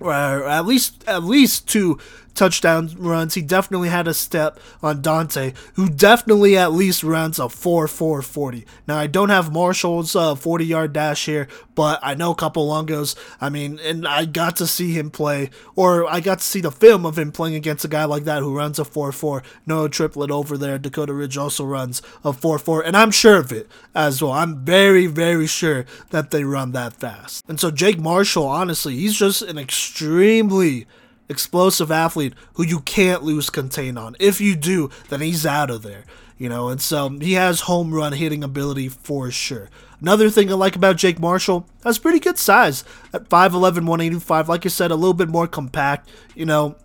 [0.00, 1.98] or at least at least two
[2.40, 3.34] touchdown runs.
[3.34, 8.22] He definitely had a step on Dante, who definitely at least runs a 4 4
[8.22, 8.64] 40.
[8.88, 13.14] Now, I don't have Marshall's uh, 40 yard dash here, but I know Capolongo's.
[13.42, 16.72] I mean, and I got to see him play, or I got to see the
[16.72, 19.42] film of him playing against a guy like that who runs a 4 4.
[19.66, 20.78] No triplet over there.
[20.78, 24.32] Dakota Ridge also runs a 4 4, and I'm sure of it as well.
[24.32, 27.44] I'm very, very sure that they run that fast.
[27.48, 30.86] And so, Jake Marshall, honestly, he's just an extremely
[31.30, 34.16] explosive athlete who you can't lose contain on.
[34.20, 36.04] If you do, then he's out of there.
[36.36, 39.68] You know, and so um, he has home run hitting ability for sure.
[40.00, 44.48] Another thing I like about Jake Marshall, has pretty good size at 5'11, 185.
[44.48, 46.08] Like I said, a little bit more compact.
[46.34, 46.76] You know,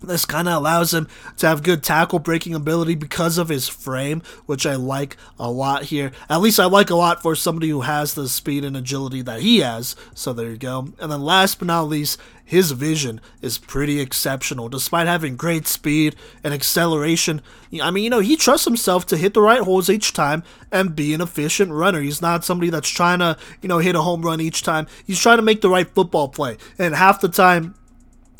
[0.00, 4.22] This kind of allows him to have good tackle breaking ability because of his frame,
[4.46, 6.12] which I like a lot here.
[6.30, 9.40] At least I like a lot for somebody who has the speed and agility that
[9.40, 9.96] he has.
[10.14, 10.92] So there you go.
[11.00, 14.70] And then last but not least, his vision is pretty exceptional.
[14.70, 17.42] Despite having great speed and acceleration,
[17.82, 20.42] I mean, you know, he trusts himself to hit the right holes each time
[20.72, 22.00] and be an efficient runner.
[22.00, 24.86] He's not somebody that's trying to, you know, hit a home run each time.
[25.04, 26.56] He's trying to make the right football play.
[26.78, 27.74] And half the time,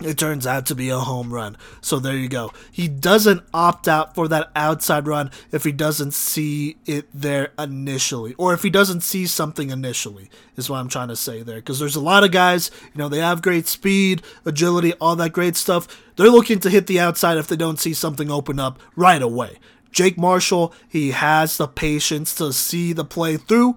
[0.03, 1.57] it turns out to be a home run.
[1.81, 2.53] So there you go.
[2.71, 8.35] He doesn't opt out for that outside run if he doesn't see it there initially,
[8.35, 11.57] or if he doesn't see something initially, is what I'm trying to say there.
[11.57, 15.33] Because there's a lot of guys, you know, they have great speed, agility, all that
[15.33, 15.89] great stuff.
[16.17, 19.59] They're looking to hit the outside if they don't see something open up right away.
[19.91, 23.77] Jake Marshall, he has the patience to see the play through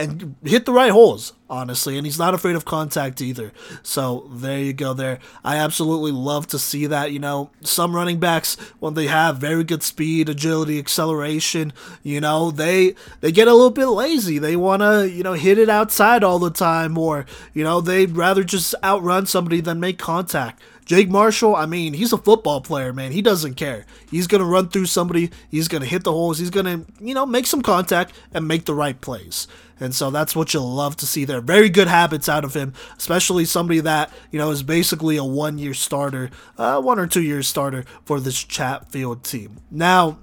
[0.00, 1.96] and hit the right holes, honestly.
[1.96, 3.52] And he's not afraid of contact either.
[3.82, 5.18] So there you go there.
[5.44, 7.12] I absolutely love to see that.
[7.12, 11.72] You know, some running backs, when they have very good speed, agility, acceleration,
[12.02, 14.38] you know, they they get a little bit lazy.
[14.38, 18.16] They want to, you know, hit it outside all the time or, you know, they'd
[18.16, 20.60] rather just outrun somebody than make contact.
[20.90, 23.12] Jake Marshall, I mean, he's a football player, man.
[23.12, 23.86] He doesn't care.
[24.10, 25.30] He's going to run through somebody.
[25.48, 26.40] He's going to hit the holes.
[26.40, 29.46] He's going to, you know, make some contact and make the right plays.
[29.78, 31.40] And so that's what you'll love to see there.
[31.40, 35.58] Very good habits out of him, especially somebody that, you know, is basically a one
[35.58, 36.28] year starter,
[36.58, 39.58] uh, one or two year starter for this Chatfield team.
[39.70, 40.18] Now,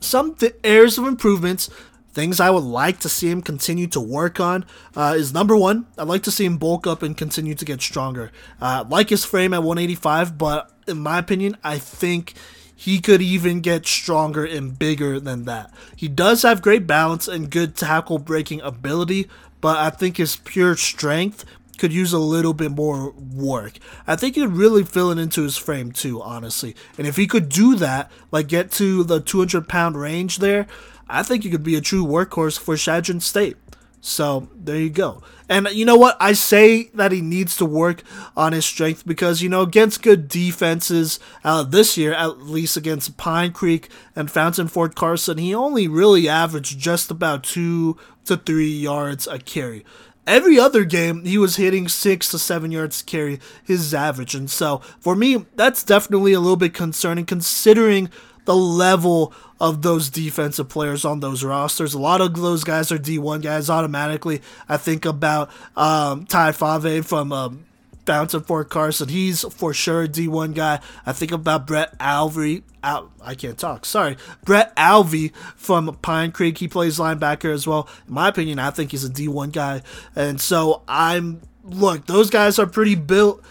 [0.00, 1.68] some th- areas of improvements
[2.16, 4.64] Things I would like to see him continue to work on
[4.96, 7.82] uh, is number one, I'd like to see him bulk up and continue to get
[7.82, 8.32] stronger.
[8.58, 12.32] Uh, like his frame at 185, but in my opinion, I think
[12.74, 15.70] he could even get stronger and bigger than that.
[15.94, 19.28] He does have great balance and good tackle breaking ability,
[19.60, 21.44] but I think his pure strength
[21.76, 23.78] could use a little bit more work.
[24.06, 26.74] I think he'd really fill it into his frame too, honestly.
[26.96, 30.66] And if he could do that, like get to the 200 pound range there,
[31.08, 33.56] I think he could be a true workhorse for Chadron State.
[34.00, 35.20] So there you go.
[35.48, 36.16] And you know what?
[36.20, 38.02] I say that he needs to work
[38.36, 43.16] on his strength because, you know, against good defenses uh, this year, at least against
[43.16, 47.96] Pine Creek and Fountain Fort Carson, he only really averaged just about two
[48.26, 49.84] to three yards a carry.
[50.24, 54.34] Every other game, he was hitting six to seven yards carry, his average.
[54.34, 58.10] And so, for me, that's definitely a little bit concerning considering
[58.46, 61.94] the level of those defensive players on those rosters.
[61.94, 64.40] A lot of those guys are D1 guys automatically.
[64.68, 67.66] I think about um, Tai Fave from um,
[68.06, 69.08] Fountain Fort Carson.
[69.08, 70.80] He's for sure a D1 guy.
[71.04, 72.62] I think about Brett Alvey.
[72.82, 73.84] Al- I can't talk.
[73.84, 74.16] Sorry.
[74.44, 76.58] Brett Alvey from Pine Creek.
[76.58, 77.88] He plays linebacker as well.
[78.06, 79.82] In my opinion, I think he's a D1 guy.
[80.14, 83.44] And so I'm, look, those guys are pretty built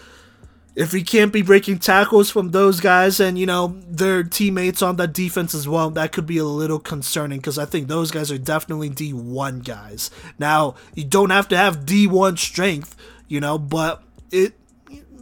[0.76, 4.96] if he can't be breaking tackles from those guys and you know their teammates on
[4.96, 8.30] that defense as well that could be a little concerning because i think those guys
[8.30, 10.10] are definitely d1 guys.
[10.38, 12.94] Now you don't have to have d1 strength
[13.26, 14.52] you know but it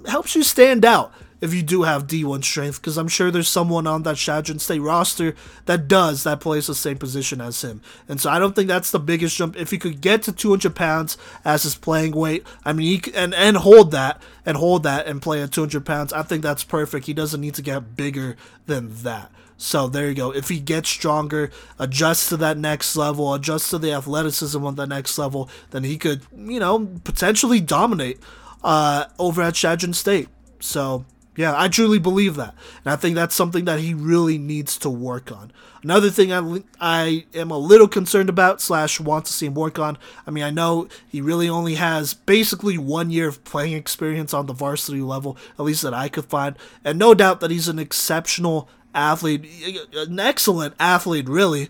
[0.06, 1.12] helps you stand out
[1.44, 4.80] if you do have D1 strength, because I'm sure there's someone on that Chadron State
[4.80, 5.34] roster
[5.66, 7.82] that does that plays the same position as him.
[8.08, 9.54] And so I don't think that's the biggest jump.
[9.54, 13.34] If he could get to 200 pounds as his playing weight, I mean, he, and
[13.34, 17.04] and hold that and hold that and play at 200 pounds, I think that's perfect.
[17.04, 19.30] He doesn't need to get bigger than that.
[19.58, 20.32] So there you go.
[20.32, 24.86] If he gets stronger, adjusts to that next level, adjusts to the athleticism on the
[24.86, 28.18] next level, then he could, you know, potentially dominate
[28.62, 30.28] uh, over at Chadron State.
[30.58, 31.04] So
[31.36, 32.54] yeah, I truly believe that.
[32.84, 35.52] And I think that's something that he really needs to work on.
[35.82, 39.78] Another thing I, I am a little concerned about, slash, want to see him work
[39.78, 39.98] on.
[40.26, 44.46] I mean, I know he really only has basically one year of playing experience on
[44.46, 46.56] the varsity level, at least that I could find.
[46.84, 49.44] And no doubt that he's an exceptional athlete,
[49.94, 51.68] an excellent athlete, really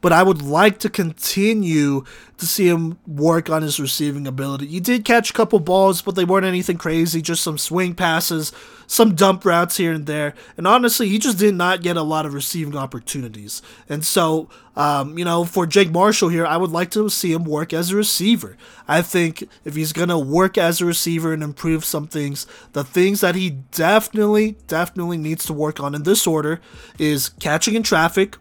[0.00, 2.04] but I would like to continue
[2.36, 4.66] to see him work on his receiving ability.
[4.66, 8.52] He did catch a couple balls, but they weren't anything crazy, just some swing passes,
[8.88, 10.34] some dump routes here and there.
[10.56, 13.62] And honestly, he just did not get a lot of receiving opportunities.
[13.88, 17.44] And so, um, you know, for Jake Marshall here, I would like to see him
[17.44, 18.56] work as a receiver.
[18.88, 22.82] I think if he's going to work as a receiver and improve some things, the
[22.82, 26.60] things that he definitely, definitely needs to work on in this order
[26.98, 28.38] is catching in traffic,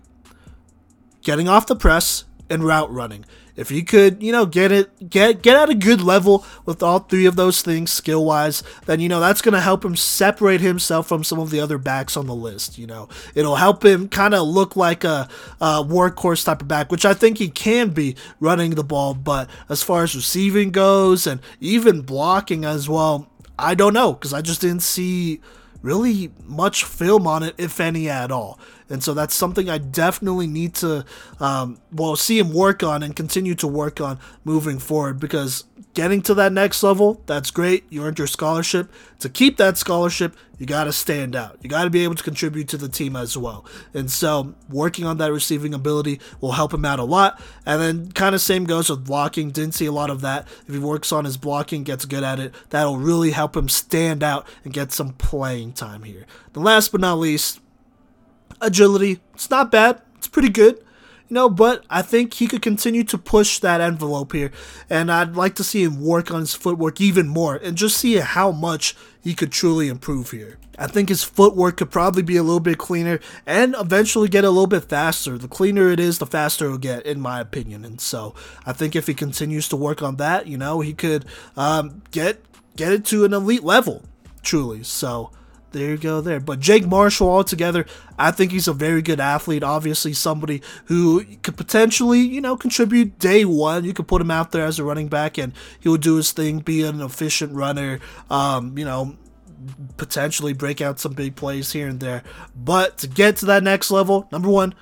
[1.24, 3.26] getting off the press, and route running.
[3.56, 7.00] If he could, you know, get it, get get at a good level with all
[7.00, 11.08] three of those things skill wise, then you know that's gonna help him separate himself
[11.08, 12.78] from some of the other backs on the list.
[12.78, 15.28] You know, it'll help him kind of look like a,
[15.60, 19.16] a workhorse type of back, which I think he can be running the ball.
[19.16, 23.28] But as far as receiving goes, and even blocking as well,
[23.58, 25.41] I don't know because I just didn't see
[25.82, 28.60] really much film on it, if any at all.
[28.90, 31.06] And so that's something I definitely need to,
[31.40, 35.66] um, well, see him work on and continue to work on moving forward because
[35.98, 37.84] getting to that next level, that's great.
[37.90, 38.92] You earned your scholarship.
[39.20, 41.58] To keep that scholarship, you got to stand out.
[41.64, 43.66] You got to be able to contribute to the team as well.
[43.96, 47.42] And so, working on that receiving ability will help him out a lot.
[47.66, 49.50] And then, kind of same goes with blocking.
[49.50, 50.48] Didn't see a lot of that.
[50.68, 54.22] If he works on his blocking, gets good at it, that'll really help him stand
[54.22, 56.28] out and get some playing time here.
[56.54, 57.60] The last but not least,
[58.62, 59.20] agility.
[59.34, 60.01] It's not bad.
[60.16, 60.84] It's pretty good.
[61.30, 64.51] You know, but I think he could continue to push that envelope here.
[64.89, 68.16] And I'd like to see him work on his footwork even more and just see
[68.16, 70.58] how much he could truly improve here.
[70.80, 74.49] I think his footwork could probably be a little bit cleaner and eventually get a
[74.49, 75.38] little bit faster.
[75.38, 77.84] The cleaner it is, the faster it'll get, in my opinion.
[77.84, 78.36] And so
[78.66, 81.26] I think if he continues to work on that, you know, he could
[81.58, 82.41] um, get
[82.76, 84.03] get it to an elite level,
[84.43, 84.84] truly.
[84.84, 85.32] So
[85.72, 86.39] there you go there.
[86.39, 87.86] But Jake Marshall altogether,
[88.18, 89.63] I think he's a very good athlete.
[89.63, 93.84] Obviously, somebody who could potentially, you know, contribute day one.
[93.84, 96.32] You could put him out there as a running back and he would do his
[96.32, 97.99] thing, be an efficient runner,
[98.30, 99.15] um, you know,
[99.97, 102.24] potentially break out some big plays here and there.
[102.55, 104.74] But to get to that next level, number one,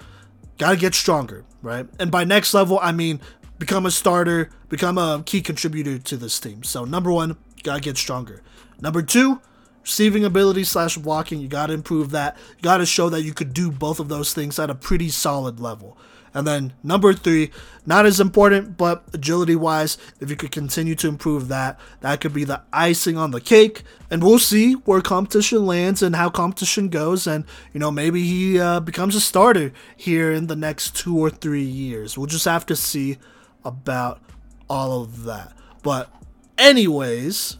[0.57, 1.87] gotta get stronger, right?
[1.99, 3.19] And by next level, I mean
[3.57, 6.63] become a starter, become a key contributor to this team.
[6.63, 8.41] So number one, gotta get stronger.
[8.81, 9.41] Number two,
[9.85, 12.35] receiving ability slash blocking, you got to improve that.
[12.57, 15.09] You got to show that you could do both of those things at a pretty
[15.09, 15.95] solid level.
[16.33, 17.51] And then number three,
[17.85, 22.33] not as important, but agility wise, if you could continue to improve that, that could
[22.33, 23.83] be the icing on the cake.
[24.09, 27.25] And we'll see where competition lands and how competition goes.
[27.25, 31.29] And, you know, maybe he uh, becomes a starter here in the next two or
[31.29, 32.17] three years.
[32.17, 33.17] We'll just have to see
[33.63, 34.19] about
[34.67, 35.53] all of that.
[35.83, 36.11] But,
[36.57, 37.57] anyways,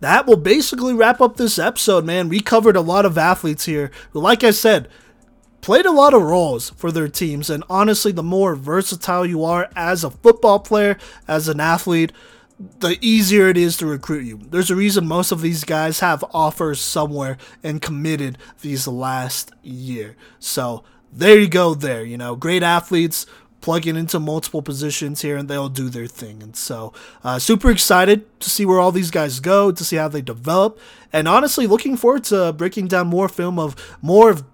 [0.00, 2.28] that will basically wrap up this episode, man.
[2.28, 4.88] We covered a lot of athletes here who, like I said,
[5.60, 7.50] played a lot of roles for their teams.
[7.50, 12.12] And honestly, the more versatile you are as a football player, as an athlete,
[12.78, 14.40] the easier it is to recruit you.
[14.50, 20.16] There's a reason most of these guys have offers somewhere and committed these last year.
[20.38, 22.04] So there you go, there.
[22.04, 23.26] You know, great athletes
[23.60, 26.42] plugging into multiple positions here and they'll do their thing.
[26.42, 26.92] And so,
[27.24, 30.78] uh, super excited to see where all these guys go, to see how they develop,
[31.12, 34.44] and honestly, looking forward to breaking down more film of more of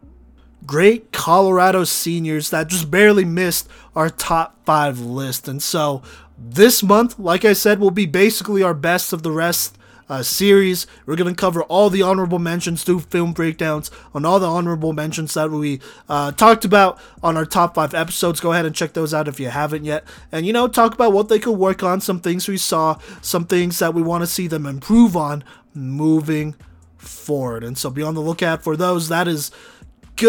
[0.65, 5.49] great Colorado seniors that just barely missed our top five list.
[5.49, 6.03] And so,
[6.39, 9.77] this month, like I said, will be basically our best of the rest
[10.13, 10.87] uh, series.
[11.07, 14.93] We're going to cover all the honorable mentions, do film breakdowns on all the honorable
[14.93, 18.39] mentions that we uh, talked about on our top five episodes.
[18.39, 20.05] Go ahead and check those out if you haven't yet.
[20.31, 23.47] And, you know, talk about what they could work on, some things we saw, some
[23.47, 26.57] things that we want to see them improve on moving
[26.99, 27.65] forward.
[27.65, 29.09] And so be on the lookout for those.
[29.09, 29.51] That is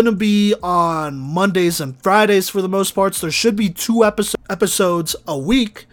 [0.06, 3.20] to be on Mondays and Fridays for the most parts.
[3.20, 5.88] There should be two episode- episodes a week.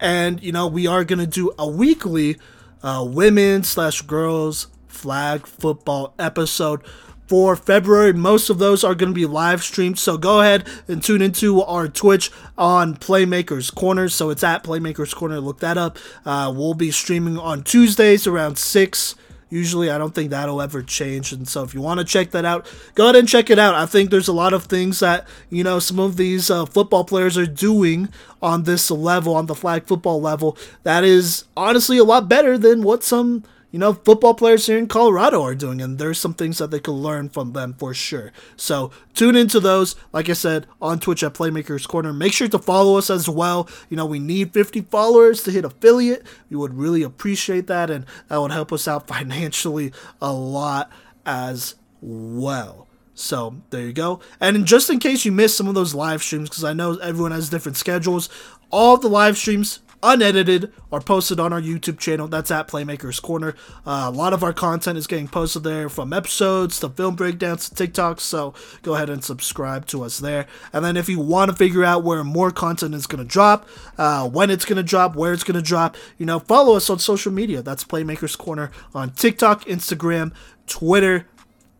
[0.00, 2.38] And, you know, we are to do a weekly
[2.82, 6.82] uh, women slash girls flag football episode
[7.26, 8.12] for February.
[8.12, 9.98] Most of those are going to be live streamed.
[9.98, 14.08] So go ahead and tune into our Twitch on Playmakers Corner.
[14.08, 15.40] So it's at Playmakers Corner.
[15.40, 15.98] Look that up.
[16.24, 19.14] Uh, we'll be streaming on Tuesdays around 6
[19.48, 21.32] Usually, I don't think that'll ever change.
[21.32, 23.74] And so, if you want to check that out, go ahead and check it out.
[23.74, 27.04] I think there's a lot of things that, you know, some of these uh, football
[27.04, 28.08] players are doing
[28.42, 32.82] on this level, on the flag football level, that is honestly a lot better than
[32.82, 33.44] what some
[33.76, 36.80] you know, football players here in Colorado are doing, and there's some things that they
[36.80, 38.32] could learn from them for sure.
[38.56, 42.14] So tune into those, like I said, on Twitch at Playmakers Corner.
[42.14, 43.68] Make sure to follow us as well.
[43.90, 46.26] You know, we need 50 followers to hit affiliate.
[46.48, 50.90] We would really appreciate that, and that would help us out financially a lot
[51.26, 52.88] as well.
[53.12, 54.20] So there you go.
[54.40, 57.32] And just in case you missed some of those live streams, because I know everyone
[57.32, 58.30] has different schedules,
[58.70, 62.28] all the live streams unedited are posted on our YouTube channel.
[62.28, 63.54] That's at Playmakers Corner.
[63.84, 67.68] Uh, a lot of our content is getting posted there from episodes to film breakdowns
[67.68, 68.20] to TikToks.
[68.20, 70.46] So go ahead and subscribe to us there.
[70.72, 73.68] And then if you want to figure out where more content is going to drop,
[73.98, 76.88] uh, when it's going to drop, where it's going to drop, you know, follow us
[76.88, 77.62] on social media.
[77.62, 80.32] That's Playmakers Corner on TikTok, Instagram,
[80.66, 81.26] Twitter,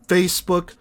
[0.07, 0.75] Facebook,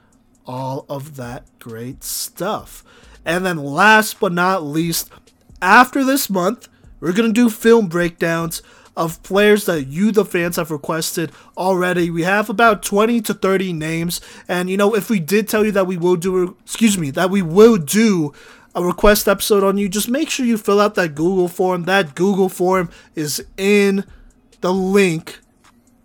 [0.47, 2.84] all of that great stuff.
[3.24, 5.11] And then last but not least,
[5.61, 6.68] after this month,
[7.01, 8.62] we're going to do film breakdowns
[8.97, 12.11] of players that you, the fans, have requested already.
[12.11, 14.20] We have about 20 to 30 names.
[14.49, 17.30] And, you know, if we did tell you that we will do, excuse me, that
[17.30, 18.32] we will do
[18.74, 21.84] a request episode on you, just make sure you fill out that Google form.
[21.84, 24.05] That Google form is in
[24.62, 25.40] the link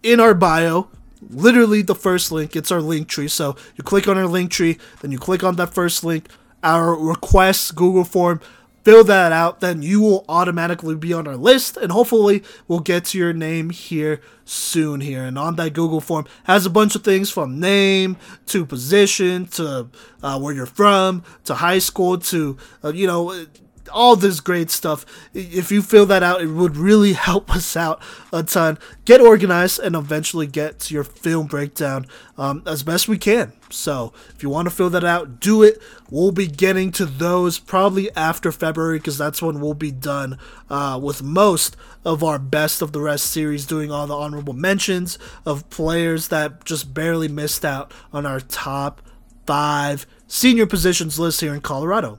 [0.04, 0.89] in our bio
[1.30, 2.56] literally the first link.
[2.56, 3.28] It's our link tree.
[3.28, 6.28] So you click on our link tree, then you click on that first link,
[6.64, 8.42] our request Google form,
[8.84, 13.06] fill that out, then you will automatically be on our list, and hopefully we'll get
[13.06, 15.24] to your name here soon here.
[15.24, 18.18] And on that Google form has a bunch of things from name
[18.48, 19.88] to position to
[20.24, 23.46] uh, where you're from to high school to uh, you know
[23.92, 25.06] all this great stuff.
[25.34, 28.02] If you fill that out, it would really help us out
[28.34, 28.78] a ton.
[29.06, 33.54] Get organized and eventually get to your film breakdown um, as best we can.
[33.70, 35.82] So if you want to fill that out, do it.
[36.10, 40.38] We'll be getting to those probably after February because that's when we'll be done
[40.70, 45.18] uh, with most of our best of the rest series, doing all the honorable mentions
[45.46, 49.02] of players that just barely missed out on our top
[49.46, 52.18] five senior positions list here in Colorado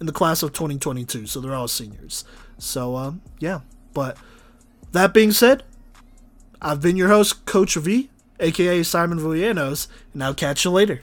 [0.00, 1.26] in the class of 2022.
[1.26, 2.24] So they're all seniors.
[2.58, 3.60] So, um, yeah.
[3.94, 4.16] But
[4.92, 5.62] that being said,
[6.60, 11.02] I've been your host, Coach V, aka Simon Villanos, and I'll catch you later.